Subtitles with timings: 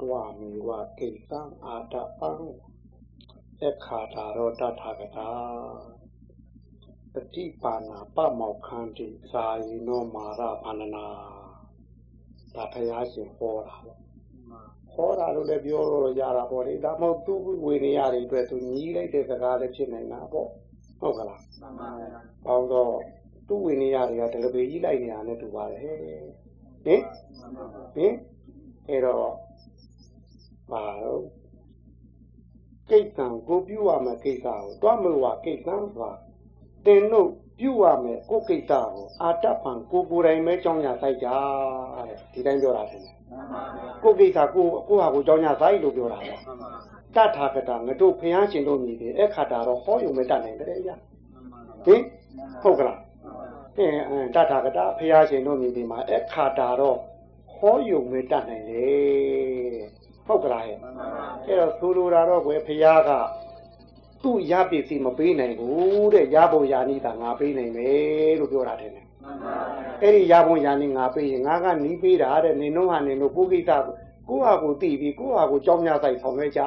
[0.00, 2.30] တွာမီဝကိတံအာတပံ
[3.62, 5.28] အခါတာရောတထာဂတာ
[7.12, 11.06] ပฏิပါဏာပမောခန္တိဇာယိနောမာရဘာနနာ
[12.54, 13.98] ဒါဖရာရှင်ဟောတာပေါ့
[14.92, 20.48] ဟောတာလို့လည်းပြောလို့ရတာပေါ့လေဒါမှမဟုတ်သူ့ဝေနေရတွေအတွက်သူညီးလိုက်တဲ့စကားလည်းဖြစ်နိုင်တာပေါ့
[21.00, 22.94] ဟုတ်ကလားမှန်ပါဗျာ။ပေါင်းတော့
[23.48, 25.84] သူ့ဝေနေရတွေကဒလပေကြီးလိုက်နေတာနဲ့တူပါတယ်ဟ
[26.94, 27.02] င်
[27.96, 28.14] ဟင်
[28.88, 29.47] အဲ့တော့
[30.70, 31.22] ပါတော့
[32.90, 36.10] ကိစ္စံကိုပြုရမယ်ကိစ္စကိုတွားမလို့ကိစ္စံဆိုတာ
[36.86, 41.28] တင်တို့ပြုရမယ်ကိုကိစ္စကိုအာတဖန်ကိုကိုယ်တိုင်ပဲကြောင်းရဆိုင်ကြ
[41.96, 43.04] တဲ့ဒီတိုင်းပြောတာဆင်း
[44.02, 46.40] ကိုကိစ္စကိုကိုဟာကိုကြောင်းရဆိုင်လို့ပြောတာပေါ့
[47.16, 50.96] တထာကတာငါတို့ဖျားရှင်တို့မြည်တယ်အခါတာတော့ဟောယုံမတတ်နိုင်တယ်ဗျာ
[51.84, 52.02] ဟင်
[52.62, 53.00] ဟုတ်ကလား
[53.78, 56.96] အင်းတထာကတာဖျားရှင်တို့မြည်ဒီမှာအခါတာတော့
[57.56, 58.86] ဟောယုံမတတ်နိုင်လေ
[60.28, 60.76] ဟုတ်ကလားဟဲ့
[61.46, 63.10] အဲ့တော့ဆိုလိုတာတော့ကွယ်ဖျားက
[64.22, 68.90] သူ့ရပစ္စည်းမပေးနိုင်ဘူးတဲ့ရဖို့ရနည်းသာငါပေးနိုင်မယ်လို့ပြောတာတယ်
[70.02, 73.70] အဲ့ဒီရဖို့ရနည်းငါပေးရင်ငါကနီးပေးတာတဲ့နင်တို့ဟာနင်တို့ကိုကိစ္စ
[74.28, 76.62] ကိုဟာကိုသိပြီးကိုဟာကိုကြောင်းညဆိုင်ဆောင်ရွက်ကြ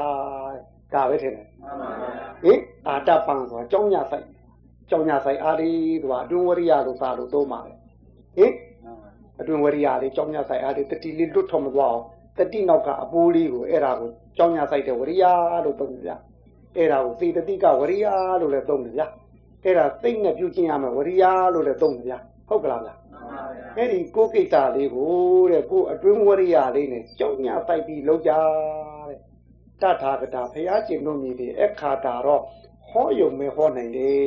[0.94, 1.48] ဒါပဲထင်တယ်
[2.44, 4.25] ဟင်အာတပန်ဆိုတာကြောင်းညဆိုင်
[4.90, 7.78] ကြောင်းညဆိုင်အားလေးဆိုတာအတွင်းဝရိယလို့စာလို့သုံးပါတယ်
[8.38, 8.53] ဟင်
[9.40, 12.03] အတွင်းဝရိယလေးကြောင်းညဆိုင်အားလေးတတိလေးလွတ်ထော်မသွားအောင်
[12.38, 15.26] တတိနောက်ကအပိုးလေးကိုအဲ့ဒါကိုကြောင်းညဆိုင်တဲ့ဝရိယ
[15.66, 16.10] လို့သုံးကြ
[16.78, 18.06] အဲ့ဒါကိုသေတတိကဝရိယ
[18.42, 19.08] လို့လည်းသုံးတယ်ဗျာ
[19.64, 22.96] အဲ့ဒါသိနဲ့ပြုကျင့်ရမယ်ဝရိယလို့လည်းသုံးတယ်ဗျာဟုတ်ကလားဗျာ
[23.78, 25.12] အဲ့ဒီကိုကိစ္စလေးကို
[25.52, 28.32] တဲ့ကိုအတွင်းဝရိယလေးနဲ့ကြောင်းညတိုက်ပြီးလောက်ကြ
[29.08, 29.20] တဲ့
[29.82, 32.42] တထာကတာဖရာကျင်တို့မြည်တယ်အခါတာတော့
[32.90, 34.18] ဟောယုံမဲဟောနိုင်တယ်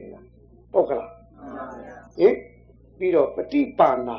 [0.00, 0.22] တဲ့
[0.72, 1.10] ဟုတ်ကလား
[2.18, 2.34] ဟင်
[2.98, 4.18] ပြီးတော့ပฏิပါဏာ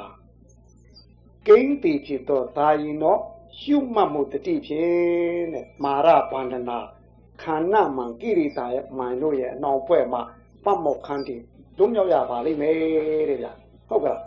[1.47, 3.19] ကိန်းတိဖြစ်တော့သာရင်တော့
[3.59, 6.79] ရှုမှတ်မှုတတိဖြင့်တဲ့မာရဗန္ဒနာ
[7.41, 10.21] ခန္ဓာမှန်ကိရိတာရဲ့မှန်လို့ရဲ့အနောင်ပွဲမှာ
[10.63, 11.41] ပတ်မောက်ခန်းတည်
[11.77, 12.75] လွတ်မြောက်ရပါလိမ့်မယ်
[13.29, 13.51] တဲ့ဗျာ
[13.89, 14.19] ဟုတ်ကလား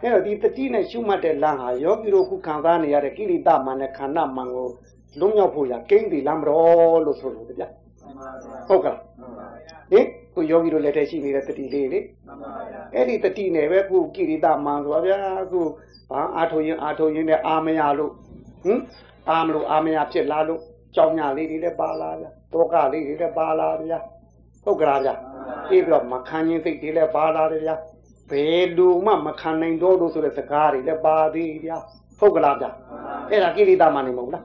[0.00, 4.68] အဲ့တော့ဒီတတိနဲ့ရှုမှတ်တဲ့လမ်းဟာယောဂီတို့ခုခံစားနေရတဲ့ကိရိတာမှန်နဲ့ခန္ဓာမှန်ကို
[5.20, 7.68] လွတ်မြောက်ဖို့ရကိန်းတည်လမ်းမတော်လို့ဆိုလို့ဗျာ
[8.68, 8.98] ဟုတ်ကလား
[9.92, 12.00] ဟင် ခုယောဂီတို့လက်ထက်ရှိနေတဲ့တတိလေးလေ
[12.94, 15.18] အဲ့ဒီတတိနဲ့ပဲခုကိရိတာမှန်ဆိုပါဗျာ
[15.50, 15.60] ခု
[16.10, 18.12] ဘာအာထုံရင်အာထုံရင်နဲ့အာမရလို့
[18.64, 18.80] ဟင်
[19.28, 20.60] အာမလို့အာမရဖြစ်လာလို့
[20.94, 23.98] ကြောင်ညာလေးတွေလည်းပါလာဗျာတောကလေးတွေလည်းပါလာဗျာ
[24.64, 25.14] ဟုတ်ကလားဗျာ
[25.68, 27.76] ပြီးပြီးတော့မခံရင်စိတ်တွေလည်းပါလာတယ်ဗျာ
[28.30, 31.76] ဘယ်လူမှမခံနိုင်တော့လို့ဆိုတဲ့စကားတွေလည်းပါသေးဗျာ
[32.18, 32.70] ဟုတ်ကလားဗျာ
[33.30, 34.44] အဲ့ဒါကိလေသာမှနေမဟုတ်လား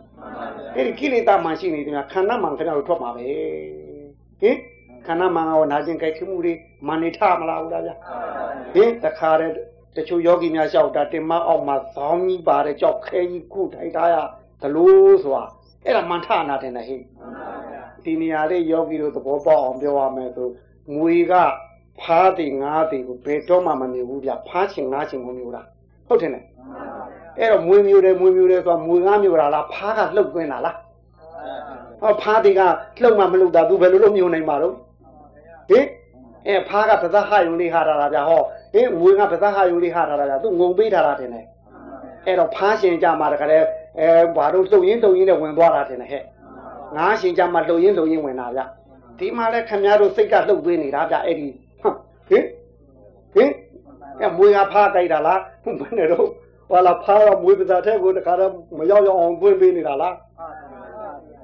[0.75, 3.27] အဲ့ဒီကိလေသာမှရှိနေတယ်ခန္ဓာမှခင်ဗျားတို့ထွက်မှာပဲ
[4.41, 4.57] ဟင်
[5.07, 6.53] ခန္ဓာမှရောနာကျင်ကြိုက်ခမှုတွေ
[6.87, 7.95] မနေထမလားဘူးလားဗျာ
[8.73, 9.53] ဟင်တခါတည်း
[9.95, 14.15] တချို့ယောဂီများလျှောက်တာတင်မအောက်မှာဇောင်းကြီးပါတဲ့ကြောက်ခဲကြီးကုထိုင်ထားရ
[14.61, 15.43] သလိုဆိုတာ
[15.85, 16.97] အဲ့ဒါမန်ထနာတယ်နဲ့ဟိ
[18.03, 20.47] ဒီနေရာလေးယောဂီတို့သဘောပေါက်အောင်ပြောရမယ်ဆို
[20.95, 21.33] ငွေက
[22.01, 25.65] ဖားတယ်ငားတယ်ကိုဘယ်တော့မှမနေဘူးဗျဖားချင်ငားချင်မမျိုးလား
[26.07, 26.43] ဟုတ်တယ်နဲ့
[27.39, 30.77] အဲ့တော့မွေမျိုးတယ်မွေမျိုးတယ်ဆိုတာမွေငားမျိုးလားလားဖားကလှုပ်သွင်းတာလား
[32.01, 32.61] ဟောဖားတယ်က
[33.01, 34.75] လှုပ်မှမလှုပ်တာသူဘယ်လိုလုပ်မျိုးနိုင်မှာတော့
[35.69, 35.85] ဟင်
[36.47, 38.41] အဲဖားကပဇဟယုံလေးဟာတာဗျာဟော
[38.73, 41.45] ဟင်ငွေကပဇဟယုံလေးဟာတာဗျာသူငုံပေးထားတာတင်တယ်
[42.25, 43.57] အဲ့တော့ဖားရှင်ကြမှာတခါလဲ
[43.99, 46.23] အဲဘာလို့လှုပ်ရင်းလှုပ်ရင်းနဲ့ဝင်သွားတာတင်တယ်ဟဲ့
[46.95, 48.61] ငါးရှင်ကြမှာလှုပ်ရင်းလှုပ်ရင်းဝင်တာဗျ
[49.19, 51.47] ဒီမှာလဲခင်ဗျားတို့စိတ်ကလှုပ်သွင်းနေတာဗျအဲ့ဒီ
[51.81, 52.43] ဟင်
[53.33, 53.51] ဟင်
[54.21, 55.39] အဲမွေကဖားကြိုက်တာလား
[55.79, 56.27] ဘယ်နဲ့တော့
[56.71, 60.15] ဟာလာဖားကမွေပဇာထဲကိုတခါတော့မရောက်ရောက်အောင်သွင်းပေးနေတာလား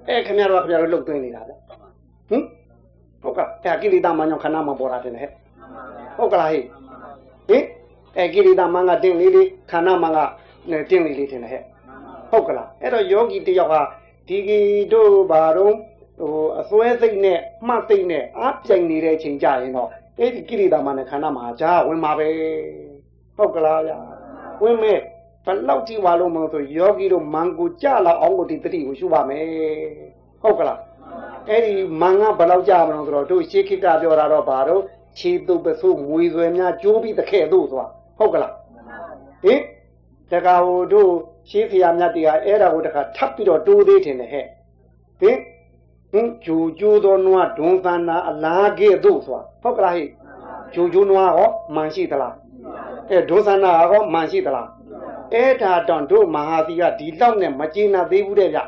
[0.07, 1.53] အဲခင်ဗျားတို့ခင်ဗျားတို့လှုပ်သွင်းနေတာဗျ
[2.29, 2.43] ဟင်
[3.23, 5.29] ဟုတ်ကဲ့အဲကိလေသာမညောင်ခဏမှပေါ်တာတင်ဟဲ့
[6.17, 6.63] ဟုတ်ကလားဟဲ့
[7.49, 7.63] ဟင်
[8.17, 10.19] အဲကိလေသာမန်ကတင်းလေးလေးခန္ဓာမန်က
[10.89, 11.61] တင်းလေးလေးတင်ဟဲ့
[12.31, 13.81] ဟုတ်ကလားအဲ့တော့ယောဂီတယောက်ဟာ
[14.27, 14.59] ဒီကီ
[14.91, 15.73] တို့ဘာတော့
[16.19, 19.89] ဟိုအစွဲစိတ်နဲ့မှတ်စိတ်နဲ့အားပြိုင်နေတဲ့အချိန်ကြရင်တော့
[20.19, 22.27] အဲ့ဒီကိလေသာမနဲ့ခန္ဓာမှာဂျာဝင်မှာပဲ
[23.37, 23.97] ဟုတ်ကလားဗျာ
[24.63, 24.99] ဝင်မဲ့
[25.45, 29.45] ဘလောက်ကြည့်ပါလို့မလို့ဆိုယောဂီတို့မန်ကိုကြလောက်အောင်ကိုဒီတတိကိုရှုပါမယ်
[30.41, 30.79] ဟုတ်ကလား
[31.49, 34.81] အဲ့ဒီမန်ကဘလောက်ကြမလို့ဆိုတော့တို့ရှေးခိကပြောတာတော့ဘာတော့
[35.17, 37.87] ခြေတုပ်ပစိုးမွေဆွဲများကျိုးပြီးတခဲ့တို့ဆိုတာ
[38.17, 38.53] ဟုတ်ကလား
[39.43, 39.59] ဟင်
[40.31, 41.11] တကာဟိုတို့
[41.49, 45.37] ရှေးဖရာမြတ်တွေကအဲ့ဒါကိုတခါထပ်ပြီးတော့တိုးသေးတယ်ဟဲ့ဟင်
[46.11, 50.05] ဟင်ဂျူဂျူသောနွားဒွန်သန္နာအလားကဲ့သို့ဆိုတာဟုတ်ကလားဟိ
[50.73, 52.35] ဂျူဂျူနွားဟောမှန်ရှိသလား
[53.09, 54.67] အဲဒွန်သန္နာဟောမှန်ရှိသလား
[55.33, 58.59] အဲ့ဒါတောင်တို့မဟာသီကဒီလောက်နဲ့မကျေနပ်သေးဘူးတဲ့ဗျ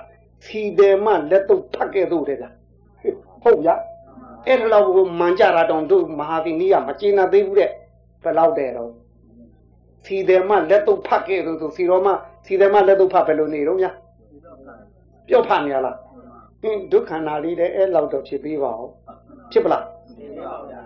[0.46, 2.46] ဖီတယ်မလက်တော့ထက်ကဲ့သို့တဲ့ဗျ
[3.46, 3.70] ဟုတ်ဗျ
[4.48, 7.70] အဲ့ဒါလောက်ကိုမှန်ကြတာတောင်တို့မဟာသီနီးကမကျေနပ်သေးဘူးတဲ့
[8.24, 8.92] ဘယ်လောက်တဲ့တော့
[10.06, 12.08] ဖီတယ်မလက်တော့ဖတ်ခဲ့သို့ဆိုစီတော်မ
[12.46, 13.96] စီတယ်မလက်တော့ဖတ်ဘယ်လိုနေတော့ညာဟ
[15.28, 15.98] ပြော့ဖတ်နေရလား
[16.62, 18.90] ဟင်းဒုက္ခနာလေးတဲ့အဲ့လောက်တော့ဖြစ်ပြီးပါဦး
[19.52, 19.84] ဖြစ်ပလား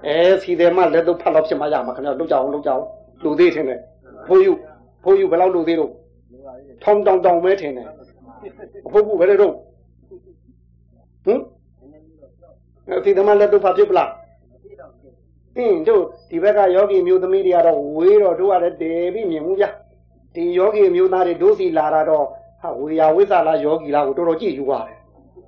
[0.07, 2.83] အဲစီတယ်မလက်တော့ဖတ်တော့ဖြစ်မှရမှာခင်ဗျာလုတ်ကြအောင်လုတ်ကြအောင်
[3.23, 3.79] လူသေးထင်တယ်
[4.27, 4.51] ဖိုးယူ
[5.03, 5.91] ဖိုးယူဘယ်လောက်လူသေးတော့
[6.83, 7.87] ထောင်းတောင်တောင်ပဲထင်တယ်
[8.85, 9.53] အဖို့ဘူးဘယ်လိုတော့
[11.25, 11.39] ဟင်
[13.03, 14.09] စီတယ်မလက်တော့ဖတ်ဖြစ်ပလား
[15.57, 19.69] အင်းတို့ဒီဘက်ကယောဂီမျိုးသမီးတွေကတော့ဝေးတော့တို့ကလည်းတည်ပြီးမြင်မှုဗျာ
[20.35, 22.25] ဒီယောဂီမျိုးသားတွေတို့စီလာတာတော့
[22.61, 24.97] ဟာဝေယဝိသလားယောဂီလားကိုတော်တော်ကြည့်ယူပါတယ်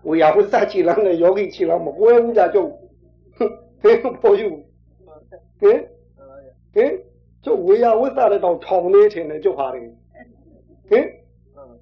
[0.07, 2.69] ဝေယဝိသချီလားနဲ့ယောဂီချီလားမကွဲဘူးကြကျုပ်
[3.81, 4.49] ဟင်ပေါ်ယူ
[5.59, 5.79] ဟင်
[6.73, 6.91] ဟင်
[7.45, 9.83] ကျုပ်ဝေယဝိသလည်းတော့ထောင်နေထင်တယ်ကျုပ်ဟာတွေ
[10.89, 11.05] ဟင်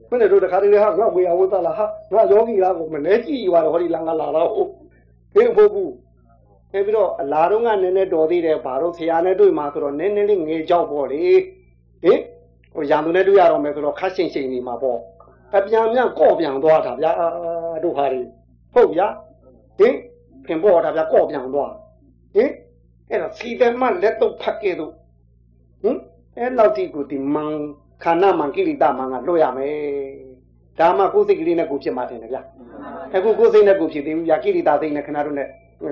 [0.10, 4.50] မင်းတို့တခါတည်းဟာငါဝေယဝိသလားဟာငါယောဂီလားကိုမနေကြည့်ယူရတယ်ဟောဒီလာငါလာတော့
[5.34, 5.94] ဟင်ဖို့ဘူး
[6.74, 11.24] အဲပြီးတော့အလားတော့ကနည်းနည်းတော်သေးတယ်ဘာလို့ဆရာနဲ့တွေ့မှာဆိုတော့နည်းနည်းလေးငေကြောက်ပေါ့လေ
[12.04, 12.20] ဟင်
[12.74, 15.00] ဟိုရန်သူနဲ့တွေ့ရတော့မယ်ဆိုတော့ခတ်ရှင်ရှင်နေမှာပေါ့
[15.56, 17.12] အပြန်ပြန်ကော့ပြန်သွားတာဗျာ
[17.84, 18.22] တို့ဟာတွေ
[18.74, 19.08] ဟုတ်ဗျာ
[19.80, 19.94] ဟင်
[20.46, 21.72] ခင်ပေါ်တာဗျာကော့ပြန်သွား
[22.36, 22.50] ဟင်
[23.10, 24.94] အဲ့တော့စီတယ်မလက်တော့ဖတ်ခဲ့တော့
[25.82, 25.98] ဟင်
[26.38, 27.54] အဲ့လောက်ဒီကိုဒီမန်
[28.04, 29.76] ခန္ဓာမန်ကိလေသာမန်ကလွှတ်ရမယ်
[30.80, 32.42] ဒါမှကိုယ်စိတ်ကလေးနဲ့ကိုဖြစ်မှာတယ်ဗျာ
[33.16, 35.48] အခုကိုယ်စိတ်နဲ့ကိုဖြစ်သေးဘူးဗျာကိလေသာစိတ်နဲ့ခဏတို့နဲ့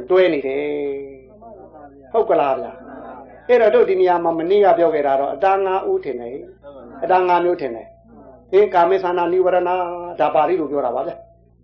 [0.09, 0.61] တွဲနေတယ်
[2.11, 2.71] ဟုတ်ကလားဗျာ
[3.47, 6.37] အဲ့တော့တို့ဒီနေရာမှာမနေ့ကပြောခဲ့တာတော့အတား၅ဦးထင်တယ်
[7.03, 7.87] အတား၅မျိုးထင်တယ်
[8.51, 9.59] ဟင်ကာမေသနာနိဝရဏ
[10.19, 11.11] ဒါပါဠိလိုပြောတာပါဗျ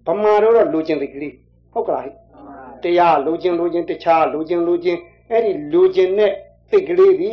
[0.08, 1.34] ဗမာတို့တော့လူကျင်စိတ်ကလေး
[1.74, 2.06] ဟုတ်ကလား
[2.84, 4.98] တရားလူကျင်လူကျင်တခြားလူကျင်လူကျင်
[5.31, 6.31] အဲ့ဒီလူကျင်တဲ့
[6.70, 7.30] စိတ်ကလေးဒီ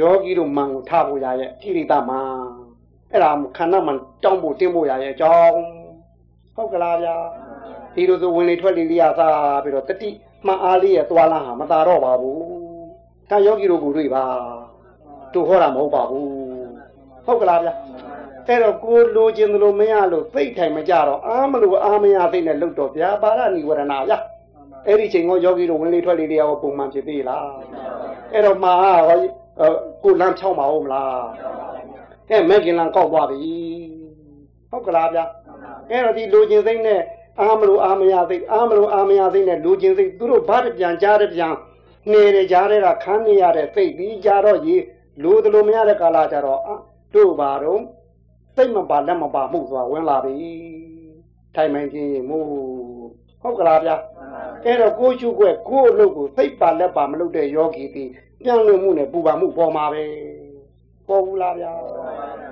[0.00, 2.28] ယောဂီတို့မန်ကိုထားဖို့ရရဲ့ကိရိတာမန်
[3.14, 5.60] အဲ့ဒါခန္ဓာမန်တောင်းဖို့တင်းဖို့ရရဲ့အကြောင်း
[6.56, 7.14] ဟုတ်ကလားဗျာ
[7.94, 10.10] ဒီလိုဆိုဝင်လေထွက်လေလေးရစားပြီးတော့တတိ
[10.46, 12.40] မှန်အားလေးရဲ့သွာလာဟာမသာတော့ပါဘူး
[13.30, 14.24] ဒါယောဂီတို့ကိုတွေ့ပါ
[15.34, 16.28] တို့ဟောတာမဟုတ်ပါဘူး
[17.26, 17.74] ဟုတ်ကလားဗျာ
[18.46, 24.18] အဲ့တော့ကိုလိုချင်သလိုမရလို့သိထိုင်မကြတော့အာမလို့အာမရသိနဲ့လုတ်တော့ဗျာပါရဏိဝရဏဗျာ
[24.86, 27.46] အဲ့ဒီချိန်ကယောဂီတို့ဝင်လေထွက်လေတရားကိုပုံမှန်ဖြစ်သေးလား
[28.32, 28.74] အဲ့တော့မှာ
[29.08, 29.18] ဟော
[30.04, 31.22] ကိုလမ်းဖြောင်းပါဦးမလား
[32.30, 33.54] အဲမဲ့ခင်လမ်းကောက်သွားပြီ
[34.70, 35.24] ဟုတ်ကလားဗျာ
[35.90, 37.00] အဲ့တော့ဒီလိုချင်စိတ်နဲ့
[37.40, 41.52] အာမလို့အာမရသိအာမလို့အာမရသိနဲ့လိုချင်စိတ်သူတို့ဘာတပြန်ကြားတဲ့ပြန်
[42.12, 44.76] နေရကြားတဲ့ကခမ်းနေရတဲ့စိတ်ပြီးကြတော့ရေ
[45.22, 46.60] လိုသလိုမရတဲ့ကာလကြတော့
[47.14, 47.80] တို့ပါတော့
[48.56, 50.36] စိတ်မပါလက်မပါမှုဆိုတာဝင်လာပြီ
[51.54, 52.46] ထိုင်မှန်ခြင်းမို့
[53.42, 53.96] ဟုတ်ကလားဗျာ
[54.64, 58.04] အဲ့တော့ကိုရှုွက်ကိုအလုပ်ကိုစိတ်ပါလက်ပါမလုပ်တဲ့ယောဂီဒီ
[58.40, 60.04] ပြန်လို့မှုနဲ့ပူပါမှုပေါ်မှာပဲ
[61.08, 61.70] ပေါ်ဘူးလားဗျာ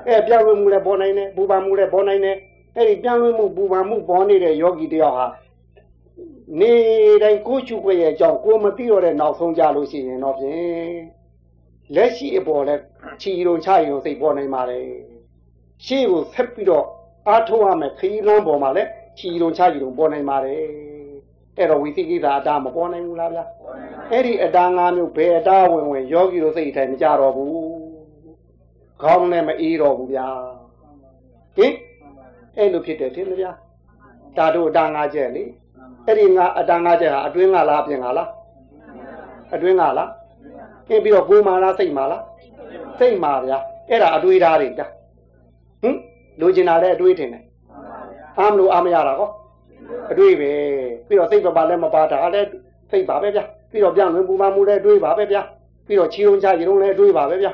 [0.06, 2.36] အဲပြန်လို့မှုလည်းပေါ်နိုင်တယ်ပူပါမှုလည်းပေါ်နိုင်တယ်
[2.76, 5.26] အဲ့ဒီပြန်လို့မှုပူပါမှုပေါ်နေတဲ့ယောဂီတယောက်ဟာ
[6.60, 6.72] နေ
[7.22, 10.96] တိုင်းကိုရှုွက်ရဲ့အကြောင်းကိုမသိတော့တဲ့နောက်ဆုံးကြလို့ရှိရင်တော့ဖြင့်
[11.94, 12.74] လက်ရှိအပေါ်လဲ
[13.20, 14.80] ချီရုံချရုံစိတ်ပေါ်နိုင်ပါလေ
[15.86, 16.86] ရှေ့ကိုဆက်ပြီးတော့
[17.28, 20.60] အားထုတ်ရမယ်ခရီးလမ်းပေါ်မှာလည်းချီရုံချရုံပေါ်နိုင်ပါတယ်
[21.58, 23.44] အဲ့တော့ဝိသိကိသာအတားမပေါ်နိုင်ဘူးလားဗျာ
[24.12, 27.71] အဲ့ဒီအတား၅မျိုးဘယ်အတားဝင်ဝင်ယောဂီတို့စိတ်ထိုင်မကြတော့ဘူး
[29.02, 30.26] ခေါင်းနဲ့မအေးတော့ဘူးဗျာ
[31.56, 31.72] ဟင်
[32.56, 33.50] အဲ့လိုဖြစ်တယ်ထင်မဗျာ
[34.36, 35.44] ဒါတို့အတား၅ချက်လေ
[36.06, 38.28] အဲ့ဒီငါအတား၅ချက်ဟာအတွင်းကလားအပြင်ကလား
[39.54, 40.10] အတွင်းကလား
[40.88, 42.22] ဟင်ပြီးတော့ကိုယ်မာလားစိတ်မာလား
[42.98, 43.58] စိတ်မာဗျာ
[43.88, 44.86] အဲ့ဒါအတွေးဓာတ်တွေဗျာ
[45.82, 45.96] ဟင်
[46.40, 47.44] လိုချင်တာလည်းအတွေးထင်တယ်
[48.38, 49.30] အာမလို့အာမရတာကော
[50.10, 50.50] အတွေးပဲ
[51.06, 52.48] ပြီးတော့စိတ်ပပါလည်းမပါတာလည်း
[52.90, 55.42] စိတ်ပါပဲဗျာပြီးတော့ပြန်ဝင်ပူပါမှုလည်းအတွေးပါပဲဗျာ
[55.86, 57.52] ပြီးတော့ချီုံချရီုံလည်းအတွေးပါပဲဗျာ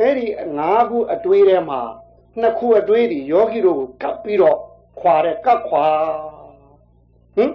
[0.00, 0.26] အဲ့ဒီ
[0.58, 1.80] ၅ခုအတွေးထဲမှာ
[2.40, 4.58] နှစ်ခုအတွေးဒီယောဂီတို့ကိုကပ်ပြီးတော့
[5.00, 5.84] ခွာတဲ့ကပ်ခွာ
[7.36, 7.52] ဟင်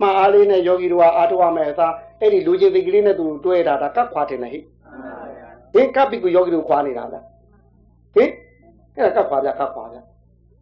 [0.00, 4.60] မအားလေးနဲ့ယောဂီတို့ကအားထုတ်ရမယ်အစားအဲ့ဒီလူချင်းစိတ်ကလေးနဲ့သူတွဲတာဒါကပ်ခွာတယ်နဲ့ဟိ
[5.74, 7.24] ဟင်ကပ်ပြီးကိုယောဂီတို့ခွာနေတာလား
[8.14, 8.30] ဟင်
[8.96, 9.96] အဲ့ဒါကပ်ခွာပြကပ်ခွာပြ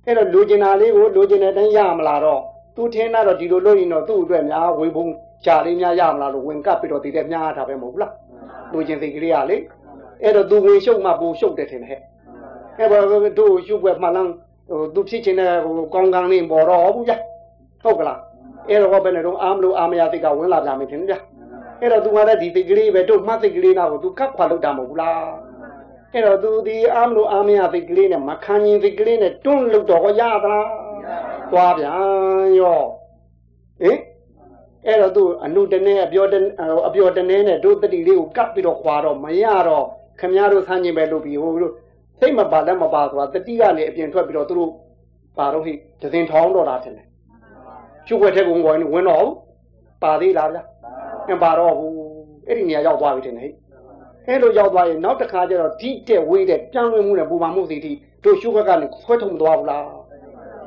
[0.04, 2.40] အဲ့တော့လူကျင်တာလေးကိုလူကျင်တဲ့အတိုင်းရမလားတော့
[2.76, 5.06] သူထင်းတော့ဒီလိုလုပ်ရင်တော့သူ့အတွက်များဝေဘုံ
[5.44, 8.12] ရှားလေးများရမလားလို့ဝင်ကပ်ပြီးတော့ဒီတဲ့များတာပဲမဟုတ်ဘူးလား
[8.72, 9.56] လူကျင်စိတ်ကလေးကလေ
[10.22, 12.00] အဲ့တော့သူဝင်ရှုပ်မှပိုရှုပ်တယ်ထင်တယ်ဟဲ့
[12.78, 12.98] အဲ့ဘာ
[13.38, 14.32] တို့ရှုပ်ွယ်မှလန်း
[14.68, 17.12] ဟိုသူဖြစ်ချင်တဲ့ဟိုကောင်းကောင်းလေးပေါ်တော့ဘူးဗျ
[17.82, 18.20] ဟုတ်ကလား
[18.68, 21.14] အဲ့တော့ဘယ်နဲ့တော့အာမလို့အာမရစိတ်ကဝင်လာကြမယ်ထင်ဗျ
[21.80, 25.22] အဲ့တော့သူကလည်းဒီစိတ်ကလေးပဲတို့မှတ်စိတ်ကလေးနာကိုသူကပ်ခွာလို့တာမဟုတ်ဘူးလား
[26.12, 30.68] အဲ့တော့သူဒီအာမလို့အာမရစိတ်ကလေးနဲ့မခံရင်စိတ်ကလေးနဲ့တွန်းလို့တော့ရသလား
[31.50, 32.80] သွားပြန်ရော
[33.80, 33.98] ဟင်
[34.86, 36.34] အဲ့တော့သူအနုတနေအပြောတ
[36.86, 39.86] အပြောတနေနဲ့တို့တတိလေးကိုကပ်ပြီးတော့ခွာတော့မရတော့
[40.20, 41.72] ခမည်းတော်ဆန်းကျင်ပဲလုပ်ပြီးဟိုလို
[42.20, 44.70] စိတ်မပါလက်မပါဆိုတာတတိကနေအပြင်ထွက်ပြီးတော့သူတို့
[45.38, 45.72] ပါတော့ဟိ
[46.02, 47.06] ဒဇင်ထောင်းတော့တာထင်တယ်
[48.06, 49.26] ကျုပ်ွက်တဲ့ကုန်းဝင်ဝင်တော့
[50.02, 50.62] ပါသေးလားဗျာ
[51.28, 51.94] မပါတော့ဘူး
[52.46, 53.50] အဲ့ဒီနေရာရောက်သွားပြီထင်တယ်
[54.24, 57.92] ဟိအဲ့လိုရောက်သွားရင်နောက်တစ်ခါကျတော့ဒီတဲ့ဝေးတဲ့ပြန်လွင်မှုနဲ့ပူပါမှုစီတီ
[58.24, 59.84] တို့ရှုဘက်ကနေခွဲထုတ်မသွားဘူးလား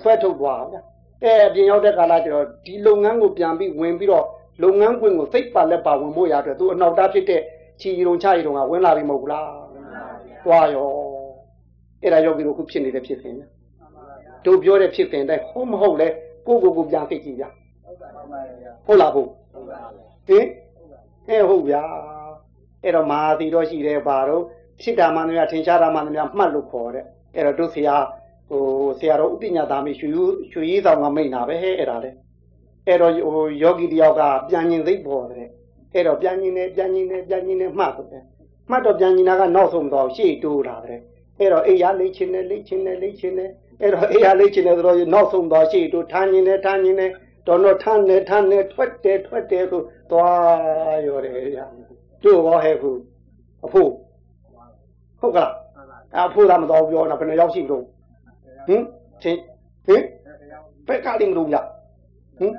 [0.02, 0.82] ဆွဲထုတ်သွားဗျာ
[1.24, 4.26] အဲအပြင်ရောက်တဲ့ကာလကျတော့ဒီလုပ်ငန်းကိုပြန်ပြီးဝင်ပြီးတော့
[4.64, 7.42] လုပ်ငန်းခွင်ကိုစိတ်ပါလက်ပါဝင်ဖို့ရအတွက်သူအနောက်တားဖြစ်တဲ့
[7.82, 9.48] ချီရုံချရီတုံကဝင်လာပြီမဟုတ်ဘူးလား
[10.46, 10.88] သွားရော
[12.04, 13.36] အဲ့ဒါယောဂီတို့ခုဖြစ်နေတဲ့ဖြစ်စဉ်
[14.46, 16.08] တို့ပြောတဲ့ဖြစ်စဉ်တိုင်းဟုတ်မဟုတ်လဲ
[16.48, 17.50] ကိုကိုကိုပြန်သိကြည့်ဗျာ
[18.86, 19.30] ဟုတ်လားဟုတ်
[20.28, 20.46] ဟင်
[21.28, 21.84] အဲဟုတ်ဗျာ
[22.84, 24.44] အဲ့တော့မာသီတော့ရှိတယ်ဘာတော့
[24.82, 27.96] ဖြစ်တာမှန်များထင်ရှားတာမှန်များမှတ်လို့ခေါ်တဲ့အဲ့တော့တို့ဆရာ
[28.50, 28.64] ဟို
[29.00, 30.10] ဆရာတော်ဥပညာသားမေရွှေ
[30.52, 32.12] ရွှေရေးဆောင်ကမိတ်နာပဲဟဲ့အဲ့ဒါလေ
[32.88, 35.50] အဲ့တော့ဟိုယောဂီတယောက်ကပြန်ញင်သိပေါ်တယ်
[35.94, 38.24] အဲ့တော့ပြန်ညင်းနေပြန်ညင်းနေပြန်ညင်းနေမှတ်တယ်
[38.70, 40.94] မှတ်တော့ပြန်ညင်းတာကနောက်ဆုံးတော့ရှေ့တိုးတာပဲ
[41.40, 43.50] အဲ့တော့အေးရလိတ်ချင်းနဲ့လိတ်ချင်းနဲ့လိတ်ချင်းနဲ့
[43.82, 47.08] အဲ့တော့အေးရလိတ်ချင်းနဲ့ဆိုတော့နောက်ဆုံးတော့ရှေ့တိုးထန်းညင်းနေထန်းညင်းနေ
[47.48, 49.82] တော်တော်ထန်းနေထန်းနေထွက်တယ်ထွက်တယ်ဆို
[50.12, 51.60] သွားရော်တယ်ရ
[52.24, 52.92] တို့ဘောဟဲ့ခု
[53.66, 53.90] အဖို့
[55.20, 55.52] ဟုတ်ကလား
[56.28, 57.84] အဖို့သာမတော်ပြောတာဘယ်နှရောက်ရှိလို့
[58.68, 58.82] ဟင်
[59.24, 59.40] ချင်း
[59.88, 60.04] ဟင်
[60.88, 61.56] ဘက်ကလိမ့်မလို့ည
[62.40, 62.52] ဟင်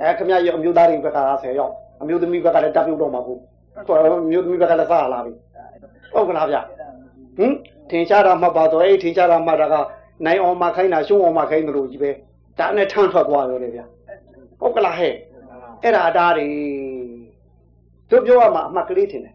[0.00, 3.40] အဲခမရရဲ့အမျိုးသားတွေဘက်က10ရောက် အမျိုးသမီးဘက်ကလည်းတပ်ပြုတ်တော့မှာဟုတ်
[3.86, 5.32] ဆိုတော့အမျိုးသမီးဘက်ကလည်းစားလာပြီ
[6.14, 6.56] ဟုတ်ကလားဗျ
[7.38, 7.52] ဟင်
[7.90, 9.74] ထင်ရှားတာမှတ်ပါတော့အဲ့ထင်ရှားတာမှတ်တာက
[10.26, 12.10] နိုင်အောင်မခိုင်းတာရှုံးအောင်မခိုင်းတယ်လို့ကြီးပဲ
[12.58, 13.80] ဒါနဲ့ထမ်းထွက်သွားရောလေဗျ
[14.60, 15.14] ဟုတ်ကလားဟဲ့
[15.82, 16.46] အဲ့ဒါဒါတွေ
[18.10, 19.34] သူပြောရမှာအမှတ်ကလေးထင်တယ်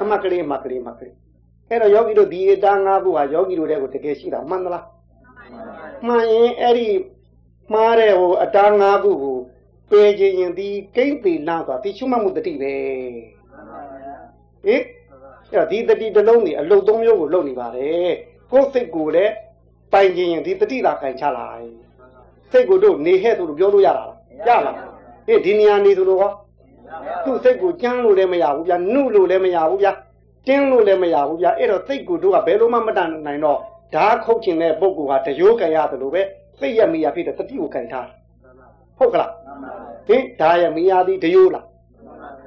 [0.00, 1.14] အမှတ်ကလေးအမှတ်ကလေးအမှတ်ကလေး
[1.68, 4.84] အဲ့တော့ယောဂီတို့ဒီအတား၅ခုဟာယောဂီတို့တဲ့ကိုတကယ်ရှိတာမှန်သလား
[6.06, 6.88] မှန်ရင်အဲ့ဒီ
[7.72, 9.37] မှားတဲ့ဟိုအတား၅ခုကို
[9.90, 12.72] ပေခြင်းရင်ဒီကိမ့်ပေလန့်ဆိုတာဒီချုံမှမှုတတိပဲ
[14.64, 14.82] ဟင်
[15.52, 18.10] အဲ့ဒီတတိတစ်လုံးနေအလုတ်သုံးမျိုးကိုလုပ်နေပါတယ်
[18.52, 19.32] ကိုယ်စိတ်ကိုလည်း
[19.92, 21.68] ပိုင်ခြင်းရင်ဒီတတိသာခံချလိုက်
[22.52, 24.12] စိတ်ကိုတို့နေဟဲ့ဆိုလို့ပြောလို့ရတာလား
[24.48, 24.76] ရလား
[25.28, 26.30] အေးဒီနေရာနေဆိုလို့ဟော
[27.24, 29.92] သူ့စိတ်ကိုကြမ်းလို့လည်းမရဘူးဗျာနှုလို့လည်းမရဘူးဗျာ
[30.46, 33.58] တင်းလို့လည်းမရဘူးဗျာအဲ့တော့စိတ်ကိုတို့ကဘယ်လိုမှမတန်နိုင်တော့
[33.94, 36.22] ဓာခုတ်ခြင်းတဲ့ပုဂ္ဂိုလ်ဟာတရိုးကြရတယ်လို့ပဲ
[36.58, 38.06] စိတ်ရမိရဖြစ်တဲ့တတိကိုကြင်ထား
[38.98, 39.30] ဟုတ်ကလား
[40.08, 41.66] ဟင်ဓာရမိရသည်တရိုးလား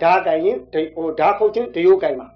[0.02, 0.58] ဓာကြင်ရင်
[0.96, 2.28] ဟိုဓာခုတ်ခြင်းတရိုးကြင်ပါ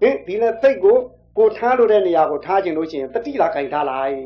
[0.00, 0.96] ဟင်ဒီနဲ့စိတ်ကို
[1.38, 4.16] ကိုထားလို့တဲ့နေရာကိုထားခြင်းလို့ရှိရင်တတိလာကြင်ထားလိုက်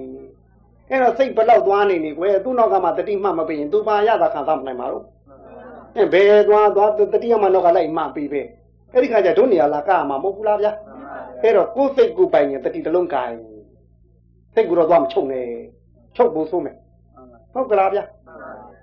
[0.90, 5.04] အဲ့တော့စိတ်ဘလောက်သွားနေနေကွယ်သူ့နောက်ကမှတတိမှမပေးရင်သူပါရတာခံစားမနိုင်ပါဘူး
[5.96, 8.42] အဲဘယ်သွားသွားတတိယမနောက်ကလိုက်မှပြီးပဲ
[8.92, 10.72] အဲ့ဒီခါကျတို့နေရာလာကမှာမဟုတ်ဘူးလားဗျာ
[11.42, 13.34] အဲ့တော့ကိုယ်စိတ်ကိုပိုင်ရင်တတိတလုံးကိုင်
[14.54, 15.46] စိတ်ကိုတော့သွားမချုပ်နဲ့
[16.16, 16.76] ချုပ်ဖို့ဆိုးမယ်
[17.52, 18.04] ဟုတ်ကလားဗျာ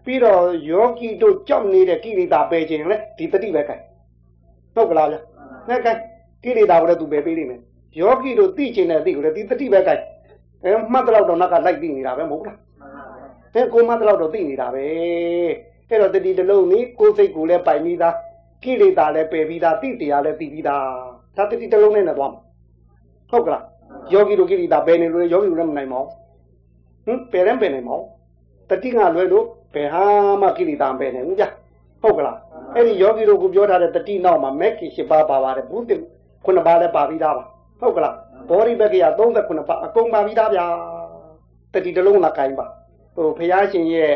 [0.09, 3.81] ပြီးတော့ယောဂီတို့ကြောက်နေတဲ့ကိလေသာပယ်ခြင်းလဲဒီတတိပဲကိုင်
[4.75, 5.19] ဟုတ်ကလားဗျာ
[5.69, 5.99] နဲ့ကိုင်
[6.43, 7.61] ကိလေသာကိုလည်းသူပယ်ပေးလိမ့်မယ်
[7.99, 10.01] ယောဂီတို့သိခြင်းနဲ့သိကိုလည်းဒီတတိပဲကိုင်
[10.63, 12.57] အဲမှတ်တော့တော့နောက်ကလိုက်သိနေတာပဲမဟုတ်လား
[13.53, 14.85] အဲကိုမှတ်တော့တော့သိနေတာပဲ
[15.89, 18.15] အဲ့တော့တတိတလုံးนี่ကိုယ်စိတ်ကိုလည်းပိုင်ပြီးသား
[18.63, 20.83] ကိလေသာလည်းပယ်ပြီးသားတိတရားလည်းသိပြီးသား
[21.37, 22.41] ဒါတတိတလုံးနဲ့နဲ့သွားမှာ
[23.31, 23.63] ဟုတ်ကလား
[24.13, 26.09] ယောဂီတို့ကိလေသာပယ်နေလို့ယောဂီတို့လည်းမနိုင်ပါဘူး
[27.05, 28.07] ဟင်ပယ်ရင်ပယ်နိုင်ပါဘူး
[28.69, 30.03] တတိကလွယ်လို့ ဘယ်ဟာ
[30.41, 31.45] မှကိလေသာပယ်နေဘူးဗျ
[32.01, 32.37] ဟုတ်ကလား
[32.75, 36.01] အဲ့ဒီယောဂီတို့ကပြောထားတဲ့တတိနောက်မှာမက်ခင်၈ပါးပါပါတယ်ဘုသင်
[36.45, 37.45] ခုနှစ်ပါးလည်းပါပြီးသားပါ
[37.79, 38.15] ဟုတ်ကလား
[38.49, 40.65] ဘောရိဘက်ကရ39ပါးအကုန်ပါပြီးသားဗျာ
[41.73, 42.65] တတိတလုံးလာကိုင်းပါ
[43.15, 44.13] ဟိုဖရာရှင်ရဲ့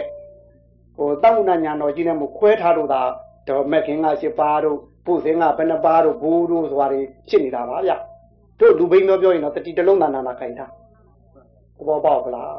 [0.98, 3.02] ဟိုတောက်နာညာတော်ကြီးနဲ့မခွဲထားလို့သာ
[3.48, 7.92] တော့မက်ခင်က၈ပါးတို့ပုစင်ကဘယ်နှပါးတို့ဘိုးတို့ဆိုတာတွေဖြစ်နေတာပါဗျ
[8.60, 10.66] တို့လူဘိန်းပြောပြောရင်တော့တတိတလုံးသာနာနာခိုင်းတာ
[11.88, 12.56] ဘောပေါက်လား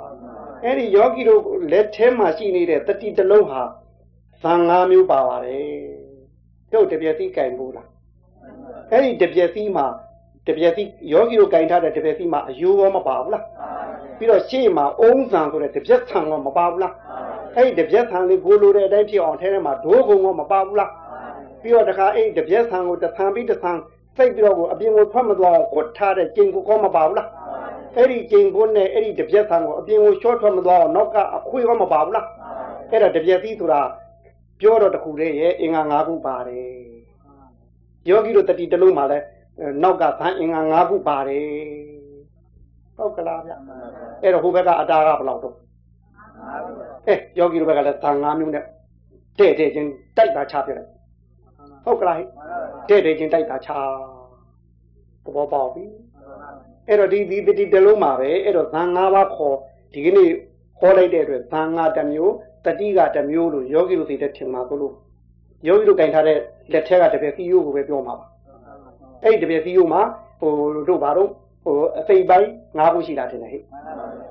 [0.64, 3.62] အဲ့ဒီယောဂီတို့လက်ထဲမှာရှိနေတဲ့တတိတလုံးဟာ
[4.42, 5.68] ဇန်၅မျိုးပါပါတယ်
[6.72, 7.88] တို့တပြည့်စီကင်ဘူးလား
[8.90, 9.86] အဲ့ဒီတပြည့်စီမှာ
[10.46, 13.44] တပြည့်စီယောဂီတို့ကင်ထားတဲ့တပြည့်စီမှာအယိုးရောမပါဘူးလား
[14.18, 16.94] ပြီးတော့ရှေ့မှာအုံးဆံဆိုတဲ့တပြည့်ဆံရောမပါဘူးလား
[17.56, 20.90] အဲ့ဒီတပြက်ဆံလေးကိုလိုတဲ့အတိုင်းဖြစ်အောင်ထဲထဲမှာဒိုးကုံကမပါဘူးလား
[21.62, 23.72] ပြီးတော့တခါအဲ့ဒီတပြက်ဆံကိုတဆံပြီးတဆံ
[24.16, 27.28] စိတ်ပြီးတော့ကိုအပြင်ကိုထွက်မသွားအောင်ကိုထားတဲ့ကျင်ကိုကောမပါဘူးလား
[27.96, 32.26] အဲ့ဒီကျင်ကိုနဲ့အဲ့ဒီတပြက်ဆံကိုအပြင်ကိုရှော့ထွက်မသွားအောင်နောက်ကအခွေးကမပါဘူးလား
[32.90, 33.80] အဲ့ဒါတပြက်သီးဆိုတာ
[34.60, 36.68] ပြောတော့တခုလေးရဲ့အင်္ဂါ၅ခုပါတယ်
[38.08, 39.18] ယောဂီတို့တတိတလုံးမှာလဲ
[39.82, 41.46] နောက်ကသံအင်္ဂါ၅ခုပါတယ်
[42.96, 43.52] ဟုတ်ကလားဗျ
[44.22, 45.54] အဲ့တော့ဟိုဘက်ကအတားကဘယ်လောက်တော့
[47.06, 48.64] အဲယောဂီတို့ဘက်ကလည်းသံ၅မျိုးနဲ့
[49.38, 50.90] တဲ့တဲ့ချင်းတိုက်တာချပြလိုက်
[51.84, 52.16] ဟုတ်ကလား
[52.88, 53.70] တဲ့တဲ့ချင်းတိုက်တာချ
[55.24, 55.84] သဘောပေါက်ပြီ
[56.88, 59.56] အဲ့တော့ဒီဒီတတိတလုံးမှာပဲအဲ့တော့သံ၅ပါးခေါ်
[59.92, 60.30] ဒီကနေ့
[60.78, 64.94] ခေါ်လိုက်တဲ့အတွက်သံဃာတစ်မျိုးတတိကတစ်မျိုးလို့ယောဂီတို့သိတဲ့ထင်မှာသိလို့
[65.66, 66.38] ယောဂီတို့ကင်ထားတဲ့
[66.72, 68.26] လက်ထက်ကတပည့်စီယိုကိုပဲပြောမှာပါ
[69.22, 70.02] အဲ့ဒီတပည့်စီယိုမှာ
[70.40, 70.52] ဟို
[70.88, 71.30] တို့ဘာတော့
[71.64, 72.48] ဟိုအသိပိုင်း
[72.78, 73.62] ၅ခုရှိတာတင်တယ်ဟဲ့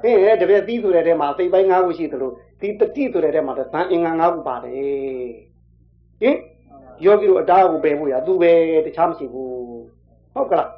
[0.01, 2.31] ဟင်းရဲ့တပည့်သီးဆိုတဲ့ထဲမှာအသိပိုင်း၅ခုရှိသလို
[2.62, 4.74] ဒီတတိဆိုတဲ့ထဲမှာသံအင်္ဂါ၅ခုပါတယ်
[6.22, 6.38] ဟင်
[7.05, 8.51] ယောဂီတို့အတားကိုပယ်ဖို့ရသူပဲ
[8.86, 9.53] တခြားမရှိဘူး
[10.33, 10.69] ဟုတ်ကလား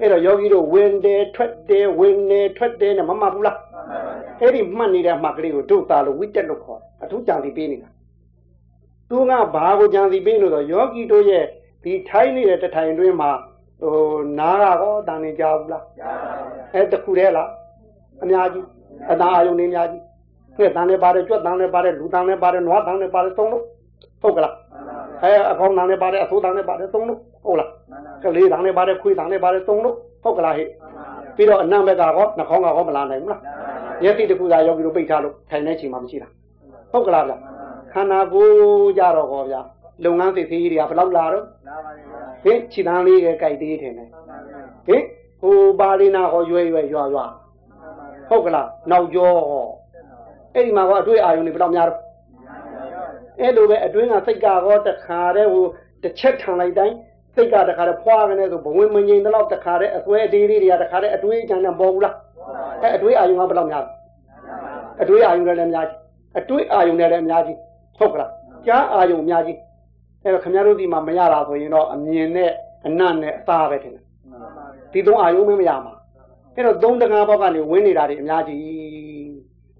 [0.00, 3.58] အဲ့တော့ယောဂီတို့ဝင်တယ်ထွက်တယ်ဝင်တယ်ထွက်တယ်နဲ့မမှတ်ဘူးလား
[4.40, 7.88] အဲ့ဒီမှတ်နေတဲ့အမှတ်ကလေးကိုဒုသာလို့ဝိတက်လို့ခေါ်အထူးကြံစီပေးနေတာ
[9.08, 11.44] သူကဘာကိုကြံစီပေးလို့ဆိုယောဂီတို့ရဲ့
[11.84, 13.30] ဒီထိုင်းနေတဲ့တထိုင်တွင်းမှာ
[13.82, 13.96] ဟို
[14.38, 17.48] နားကတော့တန်နေကြဘူးလားကြားပါဘူးအဲတခုတည်းလား
[18.22, 18.64] အများကြီး
[19.12, 20.02] အသာအယုံနေအများကြီး
[20.56, 23.64] ခွဲ့တန်လည်းပါတယ်ကြွက်တန်လည်းပါတယ်လူတန်လည်းပါတယ်နွားတန်လည်းပါတယ်သုံးလို့
[24.22, 24.54] ဟုတ်ကလား
[25.22, 27.70] အဲအကောင်းတန်လည်းပါတယ်အဆိုးတန်လည်းပါတယ်သုံးလို့ဟုတ်လား
[28.22, 30.68] ကလေးတန်လည်းပါတယ်ခွေးတန်လည်းပါတယ်သုံးလို့ဟုတ်ကလားဟဲ့
[31.36, 33.40] ပြီးတော့အနံ့ဘက်ကတော့နှာခေါင်းကတော့မလာနိုင်ဘူးလား
[34.02, 36.28] မျက်စိတစ်ခုသာယောဂီတို့ပိတ်ထားလို့ထိုင်နေချိန်မှမရှိတာ
[36.92, 37.34] ဟုတ်ကလားဗျ
[37.92, 39.60] ခန္ဓာကိုယ်ကြတော့ဟောဗျာ
[40.04, 41.44] လုပ်ငန်းစိတ်သေးကြီးတွေကဘယ်လောက်လာတော့
[42.44, 44.06] ဟင်ခြေတန်းလေးရဲ့ကြိုက်သေးတယ်ဟင်
[45.40, 47.24] ဟိုပါလိနာဟောရွယ်ရွယ်ရွာရွာ
[48.28, 49.66] ဟုတ်ကလားနောက်ကျော်ဟော
[50.54, 51.98] အဲ့ဒီမှာကအတွေ့အာယုန်တွေဘယ်လောက်များတော့
[53.40, 55.66] အဲ့လိုပဲအတွင်းကစိတ်ကတော့တခါတည်းဟို
[56.02, 56.96] တစ်ချက်ထန်လိုက်တိုင်း
[57.34, 62.16] စိတ်ကတခါတည်းဖွာကနေဆိုဘဝင်မငြိမ်တော့တခါတည်းအစွဲအသေးလေးတွေကတခါတည်းအတွေးကြံနေပေါ်ဘူးလား
[62.82, 63.84] အဲ့အတွေးအာယုန်ကဘယ်လောက်များ
[65.02, 65.98] အတွေးအာယုန်လည်းအများကြီး
[66.38, 67.58] အတွေးအာယုန်လည်းအများကြီး
[67.98, 68.30] ဟုတ်ကလား
[68.66, 69.58] ကြားအာယုန်အများကြီး
[70.22, 72.50] အဲ့တော့ခင်ဗျားတို့ဒီမှာမရတာဆိုရင်တော့အမြင်နဲ့
[72.86, 74.04] အနတ်နဲ့အသားပဲထင်တယ်
[74.92, 75.94] ဒီသုံးအာယုံမမရမှာ
[76.54, 78.60] အဲ့တော့သုံးတကားဘောက်ကနေဝင်နေတာတွေအများကြီး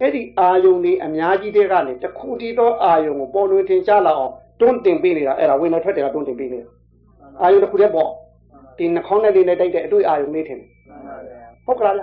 [0.02, 6.68] အဲ့ဒီအာယုံတွေအများကြီးတဲ့ကနေတခုတည်းသောအာယုံကိုပေါ်လွင်ထင်ရှားလာအောင်တွန်းတင်ပေးနေတာအဲ့ဒါဝင်နေထွက်တယ်ကတွန်းတင်ပေးနေတာ
[7.42, 8.10] အာယုံတစ်ခုတည်းပေါ့
[8.78, 10.68] ဒီနှာခေါင်းနဲ့လေးနဲ့တိုက်တဲ့အတွေ့အာယုံလေးထင်တယ်
[11.66, 12.02] ဟုတ်ကလားဗျ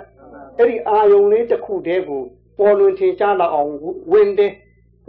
[0.58, 2.22] အဲ့ဒီအာယုံလေးတစ်ခုတည်းကို
[2.58, 3.70] ပေါ်လွင်ထင်ရှားလာအောင်
[4.12, 4.52] ဝင်တယ်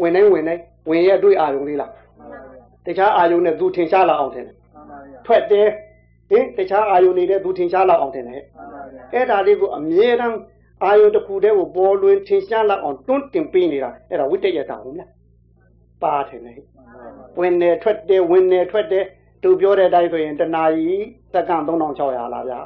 [0.01, 1.91] ဝင်တိုင်းဝင်တိုင်းဝင်ရဲ့အတွေ့အာယုံလေးလား
[2.85, 4.55] တခြားအာယုန်နဲ့သူထင်ရှားလာအောင်ထင်တယ်
[5.25, 5.67] ထွက်တယ်
[6.29, 8.43] ဟင်တခြားအာယုန်နေတဲ့သူထင်ရှားလာအောင်ထင်တယ်
[9.13, 10.37] အဲ့ဒါလေးကိုအမြဲတမ်း
[10.83, 15.09] အာယုန်တစ်ခုတည်းကိုပေါ်လွင်ထင်ရှားလာအောင်တွန်းတင်ပေးနေတာအဲ့ဒါဝိတ္တရတာဟုတ်လား
[16.03, 16.57] ပါထင်တယ်
[17.39, 19.05] ဝင်နေထွက်တယ်ဝင်နေထွက်တယ်
[19.43, 22.59] သူပြောတဲ့အတိုင်းဆိုရင်တနာကြီးစက္ကန့်3600လားဗျာ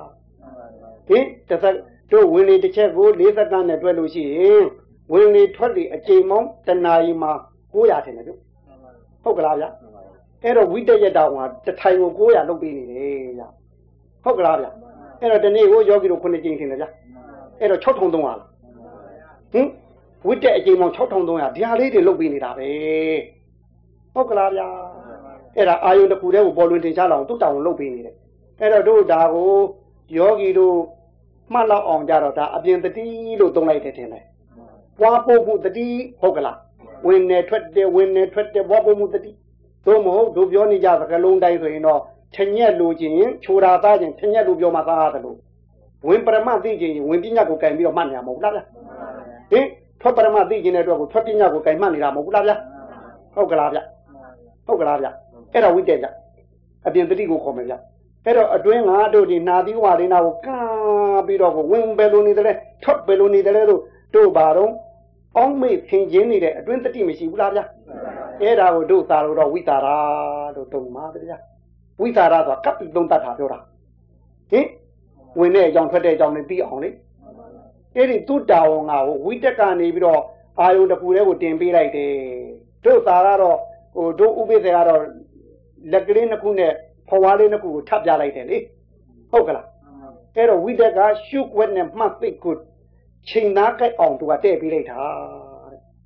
[1.07, 1.75] ဟင်တစ်စက်
[2.12, 4.65] တို့ဝင်နေတစ်ချက်ကို၄စက္ကန့်နဲ့တွဲလို့ရှိရင်
[5.12, 7.31] ဝင်နေထွက်လေအချိန်မောင်းတနာကြီးမှာ
[7.73, 8.39] 900ထင်တယ်တို့
[9.23, 9.69] ဟုတ်ကလားဗျာ
[10.43, 13.43] အဲ့တော့ဝိတယတဝါတထိုင်ကို900လုပ်ပေးနေတယ်ဗျ
[14.23, 14.67] ဟုတ်ကလားဗျ
[15.19, 16.86] အဲ့တော့ဒီနေ့ကိုယောဂီတို့9ကြိမ်ထင်တယ်ဗျ
[17.60, 18.39] အဲ့တော့6300လား
[19.54, 19.68] ဟင်
[20.28, 22.68] ဝိတက်အကြိမ်ပေါင်း6300ဒီဟာလေးတွေလုပ်ပေးနေတာပဲ
[24.13, 24.62] ဟုတ်ကလားဗျ
[25.58, 28.15] အဲ့ဒါအာယုန်တစ်ခုတည်းကိုပေါ်လွင်တင်ရှားလာအောင်သူ့တောင်လုပ်ပေးနေတယ်
[28.60, 29.52] အဲ့တော့တို့ဒါကို
[30.18, 30.78] ယောဂီတို့
[31.54, 33.06] မှတ်လောက်အောင်ကြတော့ဒါအပြင်တတိ
[33.39, 34.24] လို့သုံးလိုက်တယ်ထင်တယ်
[35.00, 35.88] ပွားဖို့မှုတတိ
[36.22, 36.58] ဟုတ်ကလား
[37.08, 39.32] ဝင်နေထွက်တယ်ဝင်နေထွက်တယ်ပွားဖို့မှုတတိ
[39.86, 42.02] သို့မဟုတ်တို့ပြောနေကြစကလုံးတိုင်းဆိုရင်တော့
[42.36, 45.38] ထညက်လိုခြင်းချိုတာသားခြင်းထညက်လိုပြောမှသားရတယ်လို့
[46.08, 48.62] ဝင်ပရမသိခြင်းဝင်ပညာကိုကင်ပြီးတော့မှတ်နေရမဟုတ်လားဗျ
[49.52, 49.65] ဟင်
[50.02, 52.54] ထွက်ပရမသိခြင်းတဲ့အတွက်ကိုထွက်ပညာကိုကင်မှတ်နေတာမဟုတ်လားဗျ
[53.36, 53.80] ဟုတ်ကလားဗျ
[54.68, 55.08] ဟုတ်ကလားဗျ
[55.54, 56.08] အဲ့တော့ဝိတက်ကြ
[56.88, 57.74] အပြင်တတိကိုခေါ်မယ်ဗျ
[58.26, 60.58] အဲ့တော့အတွင်းငါတို့ဒီနာသီဝါရင်းနာကိုကာ
[61.28, 63.82] ပြီးတော့ဝင်ပဲလို့နေတယ်ထွက်ပဲလို့နေတယ်လို့
[64.13, 64.72] တို့ဘာတော့
[65.38, 67.62] အောင်းမေ့ဖင်ခြင်းနေတဲ့အတွင်းတတိမရှိဘူးလားဗျ
[68.41, 69.98] အဲ့ဒါကိုတို့သာလို့တော့ဝိတာရာ
[70.56, 71.38] လို့တုံပါဗျာ
[72.02, 73.60] ဝိတာရာဆိုတာကပ်ပြီးသုံးတတ်တာပြောတာ
[74.52, 74.65] ဟင်
[75.39, 76.89] ဝင်တဲ့အကြောင်းထွက်တဲ့အကြောင်းနဲ့သိအောင်လေ
[77.95, 78.93] အဲ့ဒီသူ့တာဝန်က
[79.26, 80.21] ဝိတက်ကနေပြီးတော့
[80.60, 82.13] အာယုန်တစ်ခုတည်းကိုတင်ပေးလိုက်တယ်
[82.84, 83.58] တို့သာကတော့
[83.95, 85.02] ဟိုတို့ဥပိ္ပစေကတော့
[85.91, 86.71] လက်ကလေးနှစ်ခုနဲ့
[87.10, 88.58] ဖွားလေးနှစ်ခုကိုထပ်ပြလိုက်တယ်လေ
[89.32, 89.67] ဟုတ်ကလား
[90.36, 92.56] အဲ့တော့ဝိတက်ကရှုွက်နဲ့မှတ်သိကို
[93.30, 94.98] ချိန်သားကြိုက်အောင်သူကတဲ့ပေးလိုက်တာ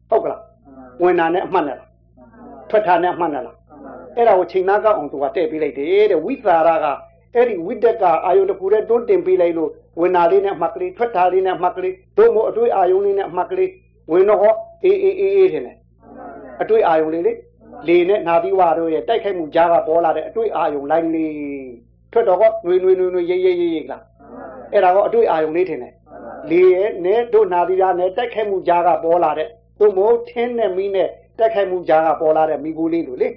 [0.10, 0.42] ဟုတ်ကလား
[1.04, 1.90] ဝင်တာနဲ့အမှတ်နဲ့လား
[2.70, 3.58] ထွက်တာနဲ့အမှတ်နဲ့လား
[4.16, 6.88] အဲ့ဒါကိုချိန်သားကောက်အောင်သူကတဲ့ပေးလိုက်တယ်တဲ့ဝိသရာက
[7.36, 13.72] အဲ့ဒီဝိတက်ကအာယုန်တစ်ခုတည်းတွန်းတင်ပေးလိုက်လို့ဝင်တာလေးနဲ့အမှတ်ကလေးထွက်တာလေးနဲ့အမှတ်ကလေးတို့မို့အတွေ့အာယုန်လေးနဲ့အမှတ်ကလေး
[14.12, 15.78] ဝင်တော့ဟောအေးအေးအေးအေးထင်တယ်
[16.62, 17.34] အတွေ့အာယုန်လေးလေ
[17.88, 21.34] လေနဲ့နာသီဝါတို့ရဲ့တိုက်ခိုက်မှုကြားကပေါ်လာတဲ့အတွေ့အာယုန်လိုင်းလေး
[22.12, 24.04] ထွက်တော့ဟောနွေနွေနွေနွေရိပ်ရိပ်ရိပ်ရိပ်လား
[24.74, 25.94] အဲ့ဒါကအတွေ့အာယုန်လေးထင်တယ်
[26.50, 29.48] လေရဲ့နဲ့တို့နာသီရာနဲ့တိုက်ခိုက်မှုကြားကပေါ်လာတဲ့
[29.80, 33.28] တို့မို့ထင်းနဲ့မီးနဲ့တိုက်ခိုက်မှုကြားကပေါ်လာတဲ့မိဘူးလေးတို့လေ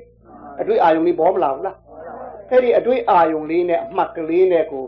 [0.60, 1.76] အတွေ့အာယုံလေးပေါ်မလာဘူးလား
[2.50, 4.84] အဲ့ဒီအတွေ့အာယုံလေးနဲ့အမှတ်ကလေးနဲ့ကို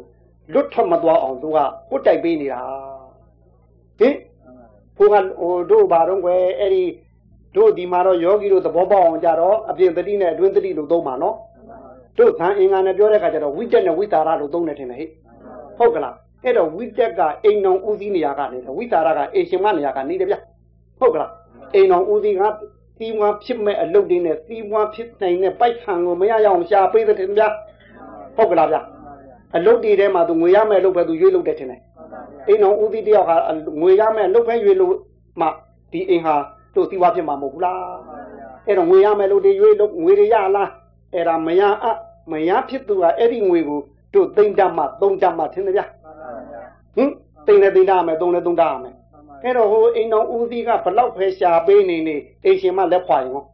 [0.53, 2.61] လွတ်ထွက်မသွားအောင်သူကပုတ်တိုက်ပေးနေတာ
[3.99, 4.14] ဟင်
[4.97, 6.85] ဘုရားဟိုတို့ဘာတော့ကွယ်အဲ့ဒီ
[7.57, 11.37] တို့ဒီမှာတော့ယောဂီတို့သဘောပေါက်အောင်ကြတော့အပြင်တတိနဲ့အတွင်းတတိလို့သုံးပါနော်
[12.19, 15.09] တို့သံအင်္ဂါနဲ့ပြောတဲ့အခါကျတော့ဝိတက်နဲ့ဝိတာရလို့သုံးနေတယ်ဟဲ့
[15.79, 16.14] ဟုတ်ကလား
[16.45, 20.37] အဲ့တော့ဝိတက်ကအိမ်တော်ဦးစီးနေရာကနေဝိတာရကအိမ်ရှင်မနေရာကနေတယ်ဗျ
[20.99, 21.31] ဟုတ်ကလား
[21.75, 22.43] အိမ်တော်ဦးစီးက
[22.99, 27.43] သီးမွားဖြစ်မဲ့အလုပ်တွေနဲ့သီးမွားဖြစ်နိုင်တဲ့ပိုက်ဆံကိုမရရအောင်ရှာပေးတဲ့တင်ဗျ
[28.37, 28.77] ဟုတ်ကလားဗျ
[29.57, 31.81] အလုပ်တွေထဲမှာသူငွေရမဲ့အလုပ်ပဲသူရွေးလုပ်တယ်ထင်တယ်
[32.49, 33.37] အိမ်တော်ဦးစီးတယောက်ဟာ
[33.81, 34.95] ငွေရမဲ့အလုပ်ပဲရွေးလို့
[35.41, 35.47] မှ
[35.93, 36.35] ဒီအိမ်ဟာ
[36.75, 37.79] တို့သီးမွားဖြစ်မှာမဟုတ်ဘူးလား
[38.67, 40.71] အဲ့တော့ငွေရမဲ့အလုပ်တွေရွေးလို့ငွေတွေရလား
[41.15, 41.87] အဲ့ဒါမရအ
[42.33, 43.81] မရဖြစ်သူကအဲ့ဒီငွေကို
[44.15, 45.83] တို့သိမ့်တတ်မှသုံးတတ်မှထင်တယ်ဗျ
[46.97, 47.11] ဟင်
[47.47, 48.95] သိမ့်လည်းသိမ့်တတ်ရမယ်သုံးလည်းသုံးတတ်ရမယ်
[49.45, 53.45] အဲ့တော့ဟိုအိမ်တော်ဦးစီးကဘလောက်ပဲရှာပေးနေနေအိမ်ရှင်မလက်ဖွာရင်ဟော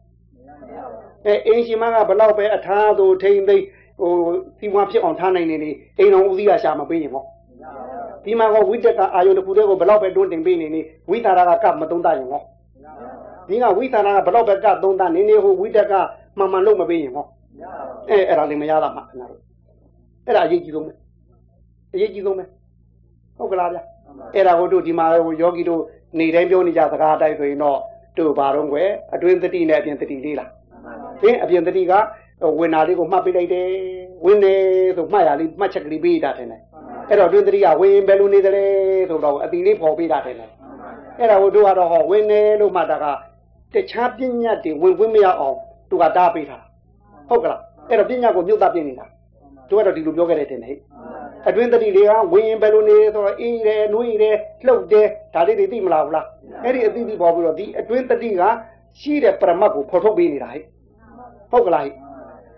[1.25, 3.65] အဲအိမ်ရှင်မကဘလောက်ပဲအထားသူထိမ့်သိမ့်
[3.99, 4.11] ဟို
[4.59, 7.23] ဒီမဖြစ်အောင်ထားနိုင်နေနေအိမ်တော်ဦးစီးကရှာမပေးရင်ဟော
[8.25, 12.41] ဒီမှာကဝိတ္တကအာယုန်တစ်ခုတည်းကိုဘလောက်ပဲတွန်းတင်ပေးနေနေဝိသရာကကမသုံးတတ်ရင်ဟော
[13.47, 15.93] ဒီကဝိသရာကဘလောက်ပဲကသုံးတတ်နေနေဟိုဝိတ္တက
[16.37, 17.25] မှန်မှန်လို့မပေးရင်ဟော
[18.09, 19.41] အဲအဲ့ဒါလည်းမရတာမှခင်ဗျားတို့
[20.25, 20.93] အဲ့ဒါအရေးကြီးဆုံးပဲ
[21.93, 22.43] အရေးကြီးဆုံးပဲ
[23.37, 23.81] ဟုတ်ကလားဗျာ
[24.35, 25.81] အဲ့ဒါကိုတို့ဒီမှာဟိုယောဂီတို့
[26.19, 27.79] နေတိုင်းပြောနေကြစကားတိုက်ဆိုရင်တော့
[28.17, 30.49] တို့ဘာတော့ကွယ်အတွင်းတတိနဲ့အပြင်တတိလေးလား
[31.21, 31.93] ဟင်အပြင်တတိက
[32.59, 33.67] ဝင်နာလေးကိုမှတ်ပေးလိုက်တယ်
[34.25, 34.53] ဝင်နေ
[34.97, 36.61] ဆိုမှတ်ရလေးမှတ်ချက်ကလေးပေးတာတယ်နဲ့
[37.09, 38.65] အဲ့တော့အတွင်းတတိကဝင်ဘယ်လိုနေသလဲ
[39.09, 40.49] ဆိုတော့အတီလေးပေါ်ပေးတာတယ်နဲ့
[41.19, 43.05] အဲ့ဒါကိုတို့ကတော့ဟောဝင်နေလို့မှတ်တာက
[43.73, 45.57] တခြားပညာတွေဝင်ခွင့်မရအောင်
[45.89, 46.57] သူကတားပေးတာ
[47.29, 49.05] ဟုတ်ကလားအဲ့တော့ပညာကိုမြုပ်သားပြနေတာ
[49.69, 50.77] တို့ကတော့ဒီလိုပြောခဲ့တဲ့တင်ဟဲ့
[51.47, 56.25] အတွင်းတတိလေးကဝင်ရင်ဘယ်လိုနေဆိုတော့အေးတယ်နှွေးတယ်လှုပ်တယ်ဒါလေးတွေသိမလားဘူးလား
[56.63, 58.43] အဲ့ဒီအသိသိပေါ်ပြီးတော့ဒီအတွင်းတတိက
[58.99, 60.63] ရှိတဲ့ပရမတ်ကိုဖော်ထုတ်ပေးနေတာဟဲ့
[61.51, 61.93] ဟုတ်ကလားဟဲ့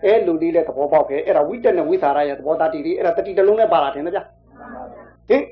[0.04, 4.20] အဲလူလေးလည်းသဘောပေါက်ခဲ့အဲ့ဒါဝိတ္တနဲ့ဝိသရာရဲ့သဘောတတိလေးအဲ့ဒါတတိတလုံးနဲ့ပါလာတယ်နော်ဗျ
[5.28, 5.42] ဟင်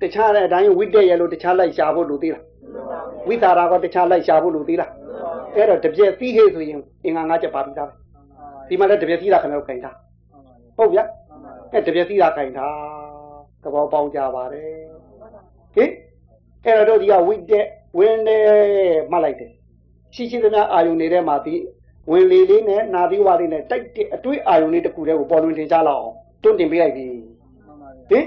[0.00, 2.44] တခြားတဲ့အတိုင်းဝိတ္တရဲ့လို့တခြားလိုက်ရှာဖို့လို့သေးလား
[3.28, 4.90] ဝိသရာကတခြားလိုက်ရှာဖို့လို့သေးလား
[5.56, 7.94] အဲ့တော့တပြည့်သိခဲ့ဆိုရင်အင်္ဂါ၅ချက်ပါပြီးသားပဲ
[8.68, 9.90] ဒီမှာလည်းတပြည့်သိတာခင်ဗျားတို့ခိုင်တာ
[10.76, 11.04] ဟုတ်ဗျာ
[11.72, 12.66] အဲတပြည့်စီတာခိုင်တာ
[13.62, 14.70] သဘောပေါက်ကြပါတယ်
[15.74, 15.90] ဟင်
[16.64, 17.66] အဲ့တော့ဒီကဝိတက်
[17.98, 18.38] ဝင်နေ
[19.10, 19.52] မှတ်လိုက်တယ်
[20.14, 21.54] ရှိရှိသမျှအာယုန်နေတဲ့မှာဒီ
[22.10, 27.06] ဝင်လေလေးနဲ့နာသီဝါလေးနဲ့တိုက်တဲ့အတွေ့အာယုန်လေးတစ်ခုတည်းကိုပေါ်လွင်ထင်ရှားလောက်အောင်တွန်းတင်ပေးလိုက်ပြီ
[28.10, 28.26] ဟင်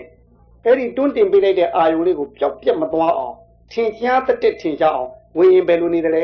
[0.66, 3.36] အဲ့ဒီတွန်းတင်ပေးလိုက်တဲ့အာယုန်လေးကိုပျောက်ပြက်မသွားအောင်
[3.72, 6.24] ထင်ရှားတတက်ထင်ရှားအောင်ဝင်ရင်ဘယ်လိုနေတယ်လဲ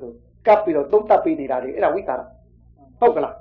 [0.00, 0.12] ဆို
[0.46, 2.16] ကပ်ပြီးတော့သုံးတပ်ပေးနေတာလေအဲ့ဒါဝိသရာ
[3.00, 3.34] ဟုတ်ကလား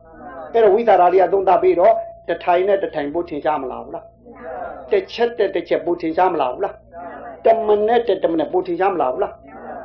[0.53, 1.93] အဲ့တော့ဝိသရာလေးကသုံးတပ်ပေးတော့
[2.27, 4.05] တထိုင်နဲ့တထိုင်ပို့ထင်ရှားမလားဘူးလား
[4.91, 6.75] တစ်ချက်တစ်တစ်ချက်ပို့ထင်ရှားမလားဘူးလား
[7.45, 9.33] တမနဲ့တတမနဲ့ပို့ထင်ရှားမလားဘူးလား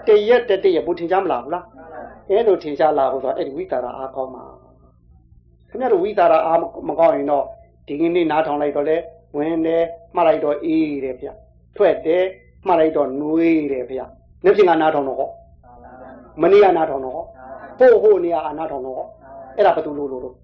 [0.06, 1.64] တရက်တတရက်ပို့ထင်ရှားမလားဘူးလား
[2.30, 4.44] အဲ့လိုထင်ရှားလာဖို့ဆိုတော့အဲ့ဒီဝိသရာအားကောင်းမှာ
[5.68, 7.44] ခင်ဗျားတို့ဝိသရာအားမကောင်းရင်တော့
[7.86, 8.96] ဒီကနေ့နားထောင်လိုက်တော့လေ
[9.36, 11.28] ဝင်တယ်မှတ်လိုက်တော့အေးတယ်ဗျ
[11.76, 12.24] ထွက်တယ်
[12.66, 14.00] မှတ်လိုက်တော့နှွေးတယ်ဗျ
[14.44, 15.30] နေ့ပြင်ကနားထောင်တော့ဟော
[16.42, 17.24] မနေ့ကနားထောင်တော့ဟော
[17.78, 19.06] ဟိုဟိုနေရာအနားထောင်တော့ဟော
[19.56, 20.36] အဲ့ဒါဘယ်သူလို့လို့လို့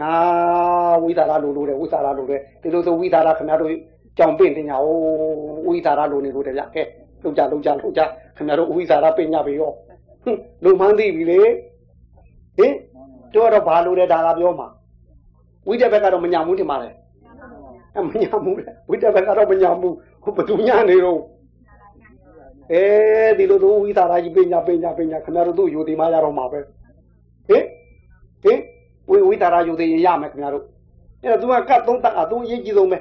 [0.00, 0.10] အာ
[1.02, 3.70] ဝိသရာလိုလိုတယ်ဝိသရာလိုတယ်ဒီလိုဆိုဝိသရာခင်ဗျားတို့
[4.18, 4.96] ကြောင်ပင့်တင်ညာဟို
[5.66, 6.82] ဝိသရာလိုနေလို့တယ်ဗျကဲ
[7.22, 8.00] လုံးကြလုံးကြလုံးကြ
[8.36, 9.72] ခင်ဗျားတို့ဝိသရာပင့်ညာပြီရော
[10.24, 11.40] ဟင်လူမှန်းသိပြီလေ
[12.56, 12.72] ဟင်
[13.34, 14.68] တို့တော့ဘာလိုတယ်ဒါကပြောမှာ
[15.68, 16.88] ဝိတက်ဘက်ကတော့မညာဘူးထင်ပါလေ
[17.96, 21.20] အမညာဘူးလေဝိတက်ဘက်ကတော့မညာဘူးဟိုဘသူညာနေတော့
[22.72, 22.82] အဲ
[23.38, 26.60] ဒီလိုသူဝိသရာကြီးပညာပညာပညာခင်ဗျားတို့သူ့ယူဒီမရတော့မှာပဲ
[27.48, 27.64] ဟင်
[28.42, 28.58] ဟင်
[29.09, 30.65] ဝိဝိတာရယုတ်သေးရမယ်ခင်ဗျားတို့
[31.23, 32.99] အဲ့တော့ तू ကကတ်သုံးတက်အား तू အရေးကြီးဆုံးပဲ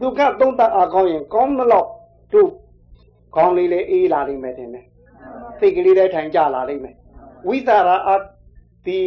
[0.00, 1.86] तू ကတ်သုံးတက်အားကောင်းရင်ကောင်းမလို့
[2.32, 2.40] तू
[3.36, 4.84] ကောင်းလေးလေးအေးလာလိမ့်မယ်တင်တယ်
[5.58, 6.94] စိတ်ကလေးလေးထိုင်ကြလာလိမ့်မယ်
[7.48, 8.20] ဝိတာရအား
[8.86, 8.98] ဒီ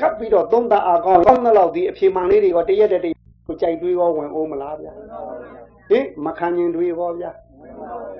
[0.00, 3.16] ကပ်ပြီးတော့သုံးတက်အားကောင်းကောင်းမလို့ဒီအဖြေမှန်လေးတွေကတရက်တည်း
[3.46, 4.92] ကိုကြိုက်တွေးရောဝင်အောင်မလားဗျာ
[5.90, 7.30] ဟင်မခံရင်တွေးရောဗျာ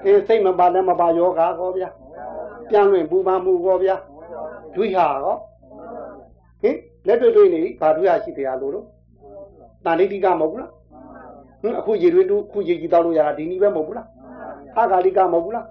[0.05, 1.89] အေးစိတ်မပါလည်းမပါယောဂါကောဗျာ
[2.71, 3.97] ပြန်လွင်ပူပန်မှုကောဗျာ
[4.75, 5.37] တွေးဟာကော
[6.63, 6.77] ဟင်
[7.08, 8.86] လက်တွေ့တွေ့နေဘာတွေ့ရရှိတရားလို့လို့
[9.86, 10.72] တန်ဋိတိကမဟုတ်ဘူးလား
[11.62, 14.08] ဟင်အခုရေတွင်းတူခုရေကြီးတောက်လို့ရတာဒီနည်းပဲမဟုတ်ဘူးလား
[14.78, 15.66] အာဂါလိကမဟုတ်ဘူးလား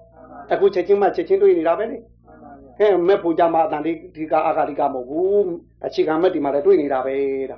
[0.53, 1.97] အခုချက်ချင်းမှချက်ချင်းတွေ့နေတာပဲလေ
[2.79, 5.51] ဟဲ့မဲ့ပူကြမှာတန်ဋိတိကအာဂါလိကမဟုတ်ဘူး
[5.85, 7.15] အခြေခံမဲ့ဒီမှာလည်းတွေ့နေတာပဲ
[7.51, 7.57] ဒါ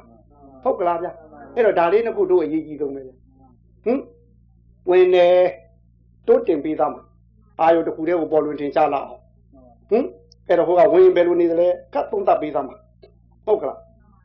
[0.64, 1.08] ဟုတ်ကလားဗျ
[1.56, 4.00] အဲ့တော့ဒါလေးနှစ်ခုတို့အရေးကြီးဆုံးပဲဟင်
[4.90, 5.28] ဝင်နေ
[6.28, 7.04] တိုးတင်ပြီးသားမှာ
[7.62, 9.22] အာယုတစ်ခုတည်းကိုပေါ်လွင်ထင်ရှားလာအောင်
[9.90, 10.06] ဟင်
[10.48, 12.76] အဲ့တော့ဟိုကဝင်ဘယ်လိုနေသလဲကတ်သုံးသပ်ပြီးသားမှာ
[13.46, 13.78] ဟုတ်ကလား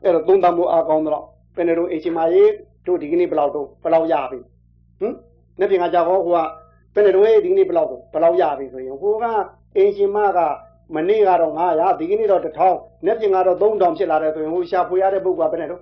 [0.03, 1.23] အဲ့တော့သုံးသပ်မှုအားကောင်းတော့
[1.55, 2.51] ပင်တို့အရှင်မကြီး
[2.85, 4.39] တို့ဒီကနေ့ဘယ်လောက်တော့ဘယ်လောက်ရပြီ
[4.99, 5.13] ဟင်
[5.59, 6.37] နေ့ပြင်ကကြောက်ဟိုက
[6.93, 9.25] ပင်တို့ဒီကနေ့ဘယ်လောက်တော့ဘယ်လောက်ရပြီဆိုရင်ဟိုက
[9.77, 10.39] အရှင်မက
[10.95, 15.81] မနေ့ကတော့900ဒီကနေ့တော့1000နေ့ပြင်ကတော့3000ဖြစ်လာတယ်ဆိုရင်ဟိုရှာဖွေရတဲ့ပုဂ္ဂိုလ်ကဘယ်နဲ့တော့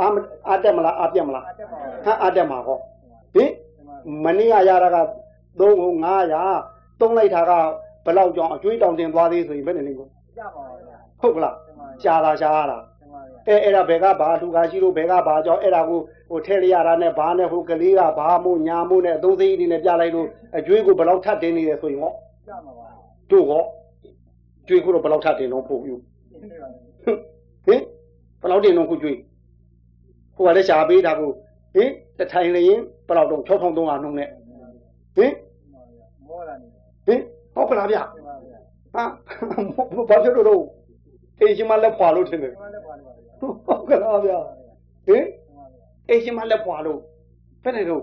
[0.00, 0.08] အာ
[0.50, 1.44] အတက်မလားအပြက်မလား
[2.06, 2.78] ဟာအတက်မှာဟော
[3.34, 3.50] ဟင်
[4.24, 4.98] မနေ့ကရတာက
[5.60, 7.52] 3500သုံးလိုက်တာက
[8.04, 10.06] ဘယ်လောက်ကြောင်အကျွေးတောင်တင်သွားသေးဆိုရင်ဘယ်နဲ့နေကို
[11.20, 11.54] ဟုတ်ကလား
[12.02, 12.78] ရှားလာရှားလာ
[13.48, 22.12] အဲအဲ့ဒါဘယ်ကဘာလူကရှိလို့ဘယ်ကဘာကြောင့်အဲ့ဒါကိုဟိုထဲလိုက်ရတာနဲ့ဘာနဲ့ဟိုကလေးကဘာမို့ညာမို့နဲ့အသုံးစိတ်တွေနဲ့ပြလိုက်လို့အကျွေးကိုဘယ်လောက်ထပ်တင်နေတယ်ဆိုရင်ဟော
[23.30, 23.62] တို့ဟော
[24.68, 25.94] ကျွေးကိုတော့ဘယ်လောက်ထပ်တင်တော့ဖို့ယူ
[27.66, 27.82] ဟင်
[28.40, 29.18] ဘယ်လောက်တင်တော့ခုကျွေး
[30.36, 31.30] ဟိုကလည်းရှားပေးတာကို
[31.74, 34.28] ဟင်တထိုင်လျင်ဘယ်လောက်တော့6300နှုန်းနဲ့
[35.16, 35.32] ဟင်
[37.06, 37.20] ဟင်
[37.54, 39.04] ဟုတ်ကလားဗျဟာ
[40.08, 40.62] ဘာဖြစ်လို့တော့
[41.40, 42.52] အိမ်ရှင်မလက်ဖွာလို့ထင်တယ်
[43.66, 44.32] ဟုတ်ကလားဗျ
[45.06, 45.24] ဟင်
[46.08, 46.98] အိမ်ရှင်မလက်ဖွာလို့
[47.62, 48.02] ဘယ်နဲ့တော့